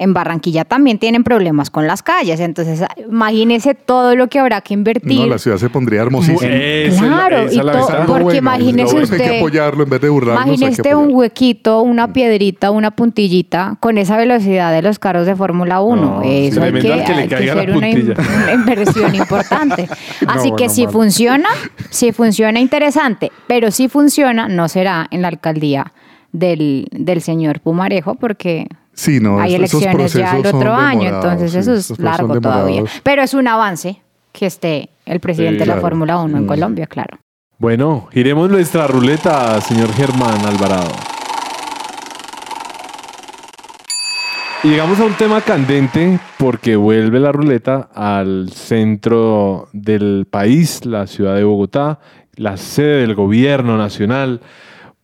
[0.00, 4.74] en Barranquilla también tienen problemas con las calles, entonces imagínese todo lo que habrá que
[4.74, 5.20] invertir.
[5.20, 6.50] No, la ciudad se pondría hermosísima.
[6.52, 9.20] Esa es la- Claro, y todo- porque bueno, imagínese bueno, usted.
[9.20, 12.92] hay que apoyarlo en vez de burlarnos, hay que Imagínese un huequito, una piedrita, una
[12.92, 16.02] puntillita con esa velocidad de los carros de Fórmula 1.
[16.02, 18.28] No, Eso hay que, que le hay que caiga la hacer una, in- puntilla.
[18.44, 19.88] una inversión importante.
[20.28, 20.92] Así No, que bueno, si mal.
[20.92, 21.48] funciona,
[21.90, 25.92] si funciona interesante, pero si funciona, no será en la alcaldía
[26.32, 28.68] del, del señor Pumarejo, porque
[28.98, 32.82] Sí, no, hay esos elecciones ya el otro año, entonces sí, eso es largo todavía.
[33.04, 35.76] Pero es un avance que esté el presidente de la.
[35.76, 36.48] Fórmula 1 en Mm.
[36.48, 37.16] Colombia, claro.
[37.58, 40.90] Bueno, giremos nuestra ruleta, señor Germán Alvarado.
[44.64, 51.06] Y llegamos a un tema candente porque vuelve la ruleta al centro del país, la
[51.06, 52.00] ciudad de Bogotá,
[52.34, 54.40] la sede del gobierno nacional,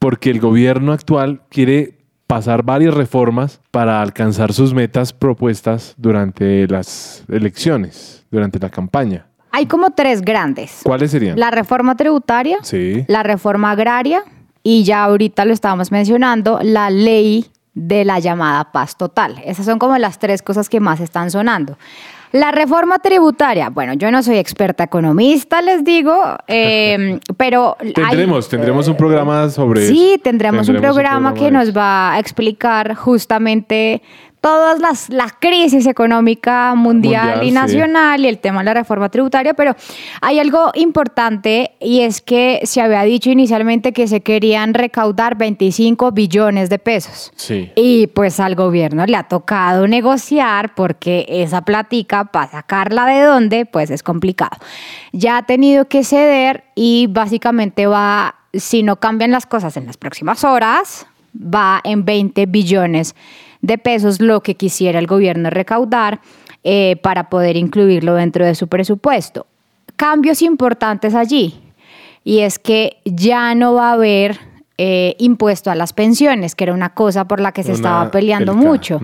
[0.01, 2.04] porque el gobierno actual quiere
[2.35, 9.27] pasar varias reformas para alcanzar sus metas propuestas durante las elecciones, durante la campaña.
[9.53, 10.81] Hay como tres grandes.
[10.83, 11.39] ¿Cuáles serían?
[11.39, 13.05] La reforma tributaria, Sí.
[13.07, 14.25] la reforma agraria
[14.65, 19.41] y ya ahorita lo estábamos mencionando, la ley de la llamada paz total.
[19.45, 21.79] Esas son como las tres cosas que más están sonando.
[22.35, 27.77] La reforma tributaria, bueno, yo no soy experta economista, les digo, eh, pero...
[27.81, 32.97] hay- Tendremos, tendremos un programa sobre Sí, tendremos, un programa que nos va a explicar
[32.97, 34.03] justamente
[34.45, 37.55] todas las la crisis económica mundial, Mundial, y sí.
[37.55, 39.75] nacional y el tema de la reforma tributaria, pero
[40.21, 46.13] hay algo importante y es que se había dicho inicialmente que se querían recaudar 25
[46.13, 47.33] billones de pesos.
[47.37, 47.73] Sí.
[47.75, 53.65] Y pues al gobierno le ha tocado negociar porque esa platica, para sacarla de dónde,
[53.65, 54.59] pues es complicado.
[55.13, 59.97] Ya ha tenido que ceder y básicamente va, si no cambian las cosas en las
[59.97, 63.15] próximas horas, va en 20 billones
[63.67, 66.21] de pesos lo que quisiera el gobierno recaudar
[66.63, 69.47] eh, para poder incluirlo dentro de su presupuesto.
[69.97, 71.55] Cambios importantes allí
[72.25, 74.39] y es que ya no va a haber
[74.77, 78.11] eh, impuesto a las pensiones, que era una cosa por la que se Una estaba
[78.11, 79.01] peleando mucho.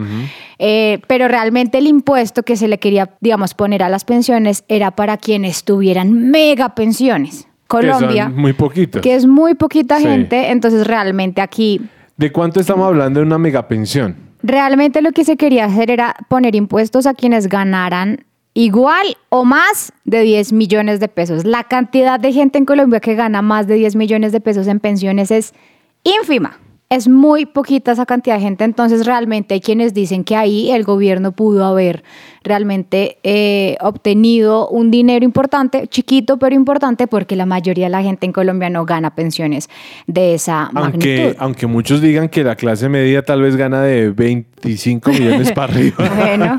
[0.58, 4.90] Eh, pero realmente el impuesto que se le quería, digamos, poner a las pensiones era
[4.90, 7.46] para quienes tuvieran mega pensiones.
[7.68, 9.00] Colombia, Que son muy poquitos.
[9.02, 10.04] que es muy poquita Sí.
[10.04, 11.80] gente, entonces realmente aquí
[12.16, 14.16] ¿De cuánto estamos hablando de una megapensión?
[14.42, 18.24] Realmente lo que se quería hacer era poner impuestos a quienes ganaran
[18.54, 21.44] igual o más de 10 millones de pesos.
[21.44, 24.80] La cantidad de gente en Colombia que gana más de 10 millones de pesos en
[24.80, 25.54] pensiones es
[26.04, 26.58] ínfima.
[26.92, 30.82] Es muy poquita esa cantidad de gente, entonces realmente hay quienes dicen que ahí el
[30.82, 32.02] gobierno pudo haber
[32.42, 38.26] realmente eh, obtenido un dinero importante, chiquito pero importante, porque la mayoría de la gente
[38.26, 39.70] en Colombia no gana pensiones
[40.08, 41.36] de esa Aunque, magnitud.
[41.38, 46.10] aunque muchos digan que la clase media tal vez gana de 25 millones para arriba.
[46.16, 46.56] Bueno,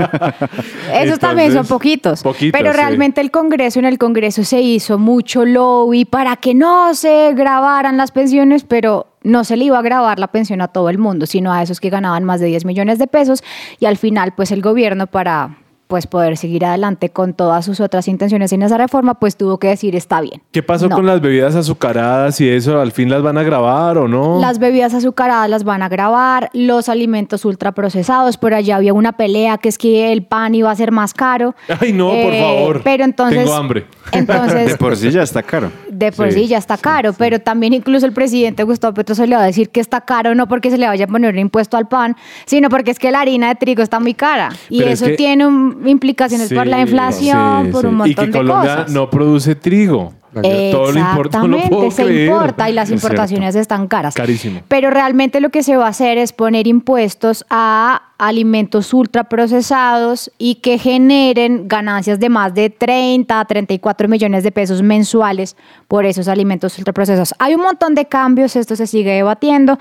[0.94, 2.24] esos también son poquitos.
[2.24, 2.78] poquitos, pero sí.
[2.78, 7.98] realmente el Congreso, en el Congreso se hizo mucho lobby para que no se grabaran
[7.98, 11.26] las pensiones, pero no se le iba a grabar la pensión a todo el mundo,
[11.26, 13.44] sino a esos que ganaban más de 10 millones de pesos.
[13.80, 15.58] Y al final, pues el gobierno para
[15.88, 19.68] pues poder seguir adelante con todas sus otras intenciones en esa reforma, pues tuvo que
[19.68, 20.42] decir está bien.
[20.54, 20.96] ¿Qué pasó No.
[20.96, 22.80] con las bebidas azucaradas y eso?
[22.80, 24.40] ¿Al fin las van a grabar o no?
[24.40, 29.58] Las bebidas azucaradas las van a grabar, los alimentos ultraprocesados, por allá había una pelea
[29.58, 31.56] que es que el pan iba a ser más caro.
[31.82, 32.82] Ay, no, por Eh, favor.
[32.86, 33.40] Pero entonces...
[33.44, 33.86] Tengo hambre.
[34.14, 35.72] Entonces, De por sí ya está caro.
[35.92, 39.28] De por Sí, sí, ya está caro, pero también incluso el presidente Gustavo Petro se
[39.28, 41.40] le va a decir que está caro no porque se le vaya a poner un
[41.40, 42.16] impuesto al pan,
[42.46, 44.50] sino porque es que la harina de trigo está muy cara.
[44.70, 48.26] Y Pero es eso que- tiene un- implicaciones por la inflación, por un Y montón
[48.26, 48.92] que de Colombia cosas.
[48.92, 50.14] no produce trigo.
[50.34, 52.30] Todo lo importa, no lo Exactamente, puedo se creer.
[52.30, 54.16] importa y las Es importaciones están caras.
[54.16, 54.62] Carísimo.
[54.68, 60.56] Pero realmente lo que se va a hacer es poner impuestos a alimentos ultraprocesados y
[60.56, 65.58] que generen ganancias de más de 30 a 34 millones de pesos mensuales
[65.88, 67.34] por esos alimentos ultraprocesados.
[67.40, 69.80] Hay un montón de cambios, esto se sigue debatiendo.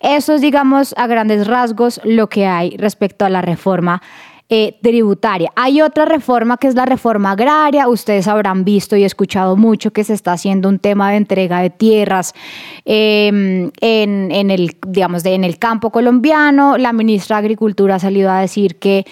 [0.00, 4.02] Eso es, digamos, a grandes rasgos lo que hay respecto a la reforma
[4.54, 5.50] eh, tributaria.
[5.56, 7.88] Hay otra reforma que es la reforma agraria.
[7.88, 11.70] Ustedes habrán visto y escuchado mucho que se está haciendo un tema de entrega de
[11.70, 12.34] tierras
[12.84, 16.76] eh, en, el, digamos, en el campo colombiano.
[16.76, 19.06] La ministra de Agricultura ha salido a decir que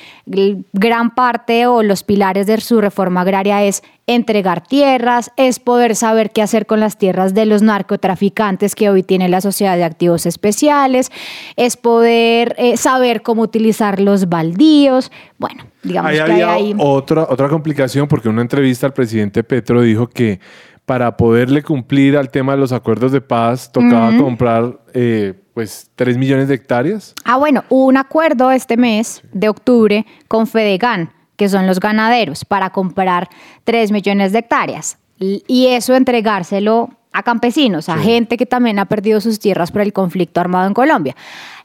[0.75, 3.83] gran parte o los pilares de su reforma agraria es
[4.15, 9.03] entregar tierras, es poder saber qué hacer con las tierras de los narcotraficantes que hoy
[9.03, 11.13] tiene la Sociedad de Activos Especiales,
[11.57, 15.13] es poder eh, saber cómo utilizar los baldíos.
[15.39, 16.75] Bueno, digamos Ahí que hay ahí...
[16.79, 20.41] otra, otra complicación porque en una entrevista al presidente Petro dijo que
[20.85, 26.17] para poderle cumplir al tema de los acuerdos de paz tocaba comprar eh, pues 3
[26.19, 27.15] millones de hectáreas.
[27.25, 32.45] Ah, bueno, hubo un acuerdo este mes de octubre con Fedegan, que son los ganaderos,
[32.45, 33.29] para comprar
[33.65, 34.99] 3 millones de hectáreas.
[35.19, 39.93] Y eso entregárselo a campesinos, a gente que también ha perdido sus tierras por el
[39.93, 41.17] conflicto armado en Colombia.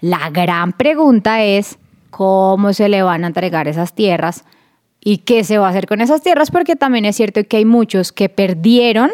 [0.02, 1.78] La gran pregunta es,
[2.16, 4.46] ¿cómo se le van a entregar esas tierras?
[5.02, 6.50] ¿Y qué se va a hacer con esas tierras?
[6.50, 9.12] Porque también es cierto que hay muchos que perdieron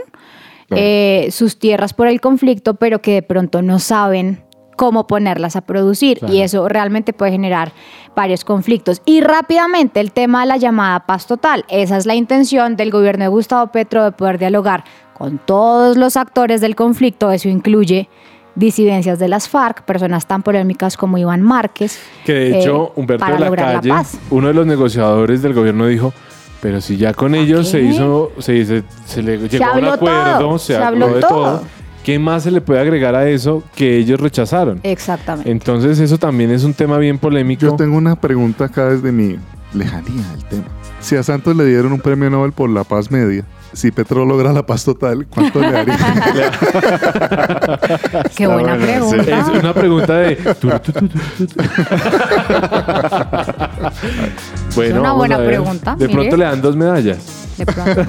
[0.69, 4.43] eh, sus tierras por el conflicto, pero que de pronto no saben
[4.77, 6.31] cómo ponerlas a producir Claro.
[6.31, 7.71] y eso realmente puede generar
[8.15, 9.01] varios conflictos.
[9.03, 11.65] Y rápidamente el tema de la llamada paz total.
[11.69, 14.83] Esa es la intención del gobierno de Gustavo Petro de poder dialogar
[15.15, 17.31] con todos los actores del conflicto.
[17.31, 18.09] Eso incluye
[18.55, 21.99] disidencias de las FARC, personas tan polémicas como Iván Márquez.
[22.25, 25.53] Que de eh, hecho Humberto para de la Calle, la uno de los negociadores del
[25.53, 26.13] gobierno dijo,
[26.61, 30.39] pero si ya con ellos se hizo, se, se- se le llegó a un acuerdo,
[30.39, 31.29] todo, se, se habló habló de todo.
[31.29, 31.63] todo.
[32.03, 34.79] ¿Qué más se le puede agregar a eso que ellos rechazaron?
[34.81, 35.51] Exactamente.
[35.51, 37.61] Entonces eso también es un tema bien polémico.
[37.61, 39.37] Yo tengo una pregunta acá desde mi
[39.73, 40.63] lejanía del tema.
[40.99, 44.51] Si a Santos le dieron un premio Nobel por la paz media, si Petro logra
[44.53, 45.97] la paz total, ¿cuánto le daría?
[48.35, 49.39] Qué buena pregunta.
[49.39, 50.35] Es una pregunta de...
[54.75, 56.19] bueno, una buena pregunta, De mire.
[56.19, 57.17] pronto le dan dos medallas.
[57.57, 58.05] De pronto.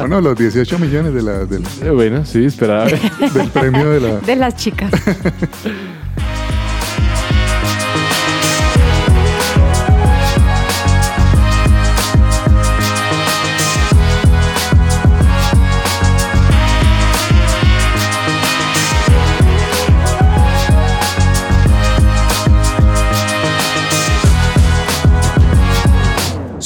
[0.00, 2.84] bueno, los 18 millones de la- del, Eh, Bueno, sí, esperaba.
[2.86, 4.16] del premio de la...
[4.20, 4.90] De las chicas.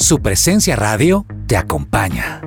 [0.09, 2.41] Su presencia radio te acompaña.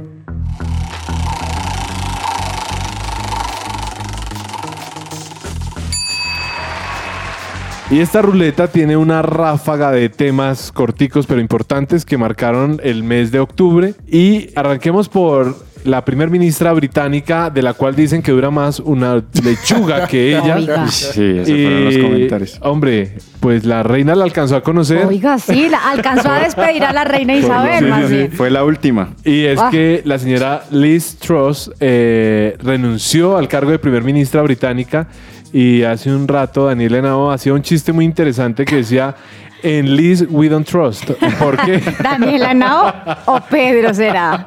[7.88, 13.30] Y esta ruleta tiene una ráfaga de temas corticos pero importantes que marcaron el mes
[13.30, 13.94] de octubre.
[14.08, 15.54] Y arranquemos por
[15.84, 20.56] la primer ministra británica, de la cual dicen que dura más una lechuga que ella.
[20.56, 20.88] Oiga.
[20.88, 22.58] Sí, esos fueron los comentarios.
[22.62, 25.04] Hombre, pues la reina la alcanzó a conocer.
[25.06, 28.32] Oiga, sí, la- alcanzó a despedir a la reina Isabel, sí, más sí, bien.
[28.32, 29.10] Fue la última.
[29.24, 29.68] Y es Ah.
[29.70, 35.08] que la señora Liz Truss eh, renunció al cargo de primer ministra británica
[35.52, 39.14] y hace un rato Daniel Henao hacía un chiste muy interesante que decía
[39.62, 41.10] en Liz we don't trust.
[41.38, 41.82] ¿Por qué?
[42.02, 42.92] Daniela Nao
[43.26, 44.46] o Pedro será.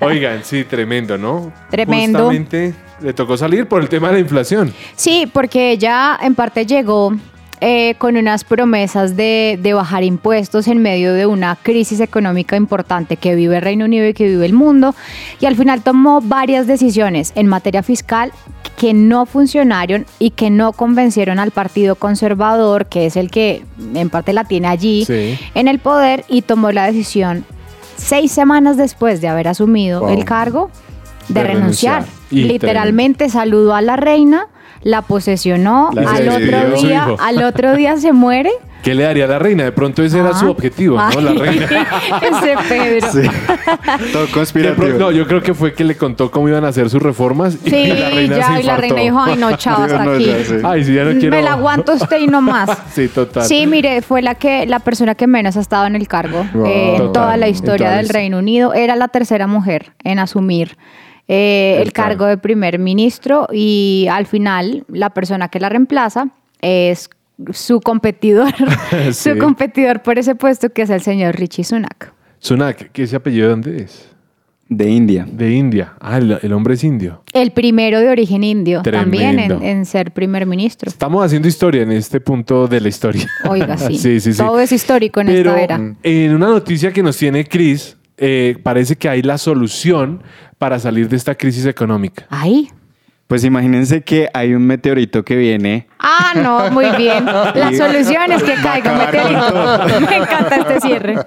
[0.00, 1.52] Oigan, sí, tremendo, ¿no?
[1.70, 2.18] Tremendo.
[2.18, 4.72] Justamente le tocó salir por el tema de la inflación.
[4.94, 7.14] Sí, porque ella en parte llegó
[7.60, 13.16] eh, con unas promesas de, de bajar impuestos en medio de una crisis económica importante
[13.16, 14.94] que vive el Reino Unido y que vive el mundo.
[15.40, 18.32] Y al final tomó varias decisiones en materia fiscal
[18.76, 24.10] que no funcionaron y que no convencieron al Partido Conservador, que es el que en
[24.10, 25.38] parte la tiene allí Sí.
[25.54, 27.44] en el poder, y tomó la decisión
[27.96, 30.10] seis semanas después de haber asumido Wow.
[30.10, 30.70] el cargo
[31.28, 32.02] de, De renunciar.
[32.02, 32.16] renunciar.
[32.52, 34.46] Literalmente saludó a la reina,
[34.86, 38.50] la posesionó, La al otro, día, al otro día se muere.
[38.84, 39.64] ¿Qué le daría a la reina?
[39.64, 40.38] De pronto ese era Ah.
[40.38, 41.20] su objetivo, ¿no?
[41.20, 41.66] La reina.
[42.22, 43.08] Ese Pedro.
[43.10, 43.28] Sí.
[44.12, 44.86] Todo conspirativo.
[44.86, 47.58] pronto- no, yo creo que fue que le contó cómo iban a hacer sus reformas
[47.64, 50.12] y Sí, la reina ya, se y la reina dijo, ay no, chao, hasta No,
[50.12, 50.26] aquí.
[50.26, 50.54] ya, sí.
[50.62, 51.34] Ay, sí, ya no quiero.
[51.36, 52.70] Me la aguanto usted y no más.
[52.94, 53.44] Sí, total.
[53.44, 56.66] Sí, mire, fue la que la persona que menos ha estado en el cargo Wow.
[56.66, 58.08] eh, en Total, toda la historia del.
[58.08, 58.72] Reino Unido.
[58.72, 60.76] Era la tercera mujer en asumir
[61.28, 66.28] eh, El el, cargo de primer ministro y al final la persona que la reemplaza
[66.60, 67.10] es
[67.52, 68.52] su competidor,
[69.12, 69.30] Sí.
[69.32, 72.12] su competidor por ese puesto que es el señor Richie Sunak.
[72.38, 74.08] Sunak, ¿qué ese apellido de dónde es?
[74.68, 75.24] De India.
[75.30, 75.92] de India.
[76.00, 77.22] Ah, el, el hombre es indio.
[77.32, 80.88] El primero de origen indio también en, ser primer ministro.
[80.90, 83.28] Estamos haciendo historia en este punto de la historia.
[83.48, 83.96] Oiga, sí.
[83.96, 84.38] Sí, sí, sí.
[84.38, 85.94] Todo es histórico en Pero esta era.
[86.02, 90.22] en una noticia que nos tiene Cris, eh, parece que hay la solución
[90.58, 92.26] para salir de esta crisis económica.
[92.30, 92.68] Ay.
[93.26, 95.88] Pues imagínense que hay un meteorito que viene.
[95.98, 97.24] Ah, no, muy bien.
[97.54, 100.00] La solución es que caiga un meteorito.
[100.08, 101.16] Me encanta este cierre.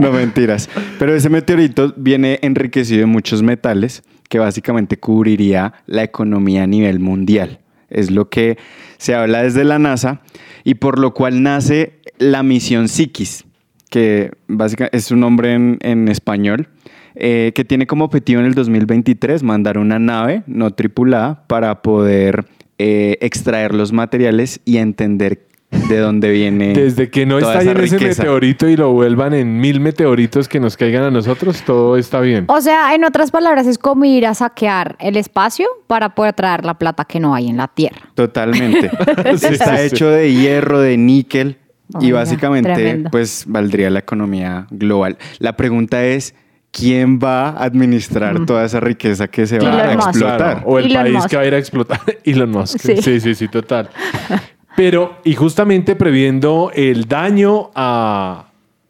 [0.00, 0.68] No mentiras.
[0.98, 6.98] Pero ese meteorito viene enriquecido de muchos metales que básicamente cubriría la economía a nivel
[6.98, 7.60] mundial.
[7.88, 8.58] Es lo que
[8.96, 10.22] se habla desde la NASA
[10.64, 13.44] y por lo cual nace la misión Psiquis,
[13.92, 16.66] que básicamente es un nombre en, en español,
[17.14, 22.46] eh, que tiene como objetivo en el 2023 mandar una nave no tripulada para poder
[22.78, 25.46] eh, extraer los materiales y entender
[25.90, 26.72] de dónde viene.
[26.74, 30.78] Desde que no estallen esa ese meteorito y lo vuelvan en mil meteoritos que nos
[30.78, 32.46] caigan a nosotros, todo está bien.
[32.48, 36.64] O sea, en otras palabras, es como ir a saquear el espacio para poder traer
[36.64, 38.10] la plata que no hay en la Tierra.
[38.14, 38.88] Totalmente.
[39.36, 39.94] Sí, Está sí, sí.
[39.94, 41.58] hecho de hierro, de níquel
[42.00, 43.10] y básicamente tremendo.
[43.10, 45.18] pues valdría la economía global.
[45.38, 46.34] La pregunta es
[46.70, 50.08] ¿quién va a administrar toda esa riqueza que se va a Musk.
[50.08, 50.36] explotar?
[50.38, 51.28] Claro, o el Elon país Musk.
[51.28, 52.00] que va a ir a explotar.
[52.24, 52.78] Elon Musk.
[52.78, 52.96] Sí.
[53.02, 53.20] Sí.
[53.20, 53.90] sí, sí, total.
[54.74, 58.46] Pero, y justamente previendo el daño a,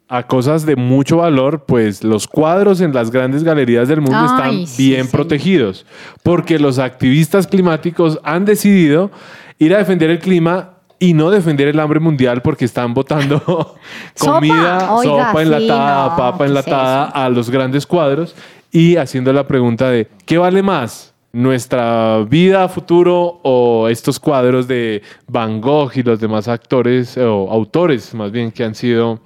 [0.09, 4.27] a cosas de mucho valor, pues los cuadros en las grandes galerías del mundo Ay,
[4.27, 5.85] están sí, bien protegidos,
[6.23, 9.11] porque los activistas climáticos han decidido
[9.59, 13.37] ir a defender el clima y no defender el hambre mundial porque están botando
[14.15, 14.35] Sopa.
[14.35, 17.17] comida, Oiga, sopa sí, enlatada, no, papa ¿qué es enlatada eso?
[17.17, 18.37] a los grandes cuadros
[18.71, 21.13] y haciendo la pregunta de ¿qué vale más?
[21.33, 28.15] ¿Nuestra vida futuro o estos cuadros de Van Gogh y los demás actores o autores
[28.15, 29.19] más bien que han sido,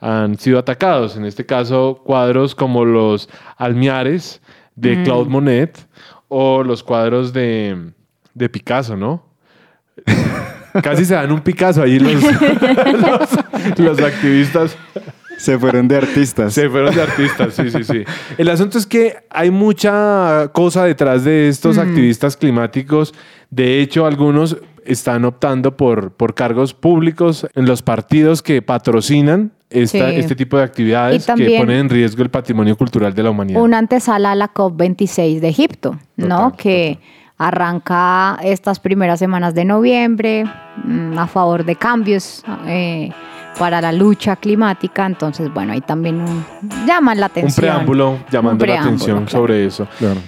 [0.00, 1.16] han sido atacados?
[1.16, 4.40] En este caso, cuadros como los Almiares
[4.76, 5.84] de Claude Monet
[6.28, 7.90] o los cuadros de,
[8.34, 9.24] de Picasso, ¿no?
[10.82, 14.76] Casi se dan un Picasso allí los, los, los activistas.
[15.38, 16.52] Se fueron de artistas.
[16.52, 18.04] Se fueron de artistas, sí, sí, sí.
[18.38, 23.14] El asunto es que hay mucha cosa detrás de estos activistas climáticos.
[23.50, 30.10] De hecho, algunos están optando por, por cargos públicos en los partidos que patrocinan esta-
[30.10, 30.16] Sí.
[30.16, 33.60] este tipo de actividades que ponen en riesgo el patrimonio cultural de la humanidad.
[33.62, 36.50] Una antesala a la COP26 de Egipto, ¿no?
[36.50, 36.98] Total, que
[37.38, 40.44] arranca estas primeras semanas de noviembre
[40.84, 43.10] mm, a favor de cambios eh,
[43.58, 45.06] para la lucha climática.
[45.06, 46.44] Entonces, bueno, ahí también un-
[46.86, 47.62] llaman la Un atención.
[47.62, 49.30] preámbulo llamando Un la atención claro.
[49.30, 49.86] sobre eso.
[49.98, 50.20] Claro.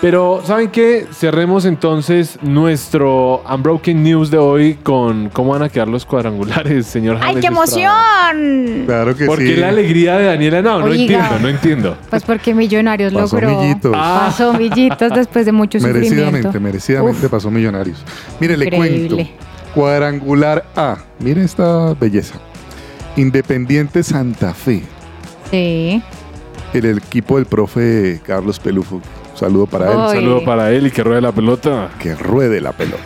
[0.00, 1.08] Pero, ¿saben qué?
[1.12, 7.16] Cerremos entonces nuestro Unbroken News de hoy con cómo van a quedar los cuadrangulares, señor
[7.20, 8.30] ¡Ay, James qué Estrada.
[8.30, 8.86] emoción!
[8.86, 9.46] Claro que ¿Por sí.
[9.46, 10.62] qué la alegría de Daniela?
[10.62, 11.00] No, no Oiga.
[11.02, 11.96] entiendo, no entiendo.
[12.10, 13.60] Pues porque Millonarios Pasó logró.
[13.60, 13.92] Millitos.
[13.96, 14.26] Ah.
[14.28, 16.14] Pasó Millitos después de mucho sufrimiento.
[16.14, 18.04] Merecidamente, merecidamente Uf, pasó Millonarios.
[18.38, 19.08] Mire, le Increíble.
[19.08, 19.32] cuento.
[19.74, 20.98] Cuadrangular A.
[21.18, 22.34] Mire esta belleza.
[23.16, 24.82] Independiente Santa Fe.
[25.50, 26.00] Sí.
[26.72, 29.00] El equipo del profe Carlos Pelufo.
[29.38, 29.96] Saludo para él.
[29.96, 31.90] Un saludo para él y que ruede la pelota.
[31.98, 33.02] Que ruede la pelota.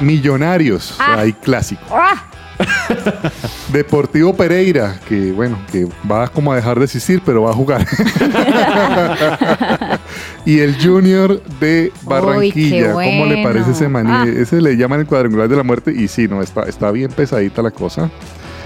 [0.00, 0.96] Millonarios.
[0.98, 1.16] Ah.
[1.18, 1.82] Hay clásico.
[1.90, 2.30] ¡Ah!
[3.72, 7.86] Deportivo Pereira, que bueno, que va como a dejar de existir, pero va a jugar.
[10.44, 12.94] y el Junior de Barranquilla.
[12.94, 14.10] Uy, ¿Cómo le parece ese maní?
[14.12, 14.26] Ah.
[14.26, 15.92] Ese le llaman el cuadrangular de la muerte.
[15.92, 18.10] Y sí, no, está, está bien pesadita la cosa.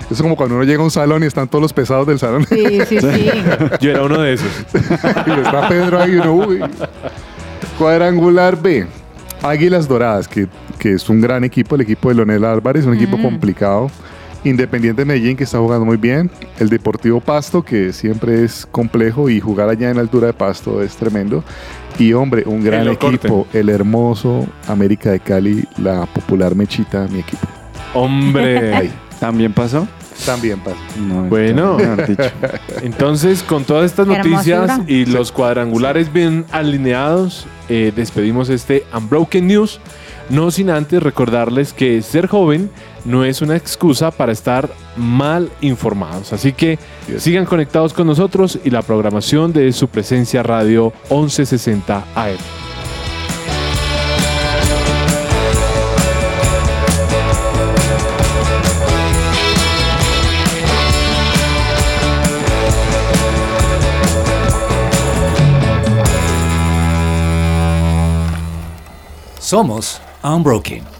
[0.05, 2.19] Eso es como cuando uno llega a un salón y están todos los pesados del
[2.19, 2.47] salón.
[2.49, 3.31] Sí, sí, sí.
[3.81, 4.51] Yo era uno de esos.
[4.75, 6.61] y está Pedro ahí, uno, uy.
[7.79, 8.87] Cuadrangular B.
[9.43, 10.49] Águilas Doradas, que,
[10.79, 13.91] que es un gran equipo, el equipo de Leonel Álvarez, un equipo complicado.
[14.45, 16.31] Independiente Medellín, que está jugando muy bien.
[16.59, 20.83] El Deportivo Pasto, que siempre es complejo y jugar allá en la altura de Pasto
[20.83, 21.43] es tremendo.
[21.99, 27.47] Y hombre, un gran equipo, el hermoso América de Cali, la popular Mechita, mi equipo.
[27.95, 28.75] Hombre.
[28.75, 29.87] Ahí, ¿También pasó?
[30.25, 30.77] también pasa.
[30.99, 31.77] No, Bueno.
[32.83, 39.81] Entonces, con todas estas noticias y los cuadrangulares bien alineados, eh, despedimos este Unbroken News.
[40.31, 42.71] No sin antes recordarles que ser joven
[43.05, 46.33] no es una excusa para estar mal informados.
[46.33, 46.79] Así que
[47.19, 52.74] sigan conectados con nosotros y la programación de su presencia radio 1160 AM.
[69.45, 70.94] Somos Unbroken.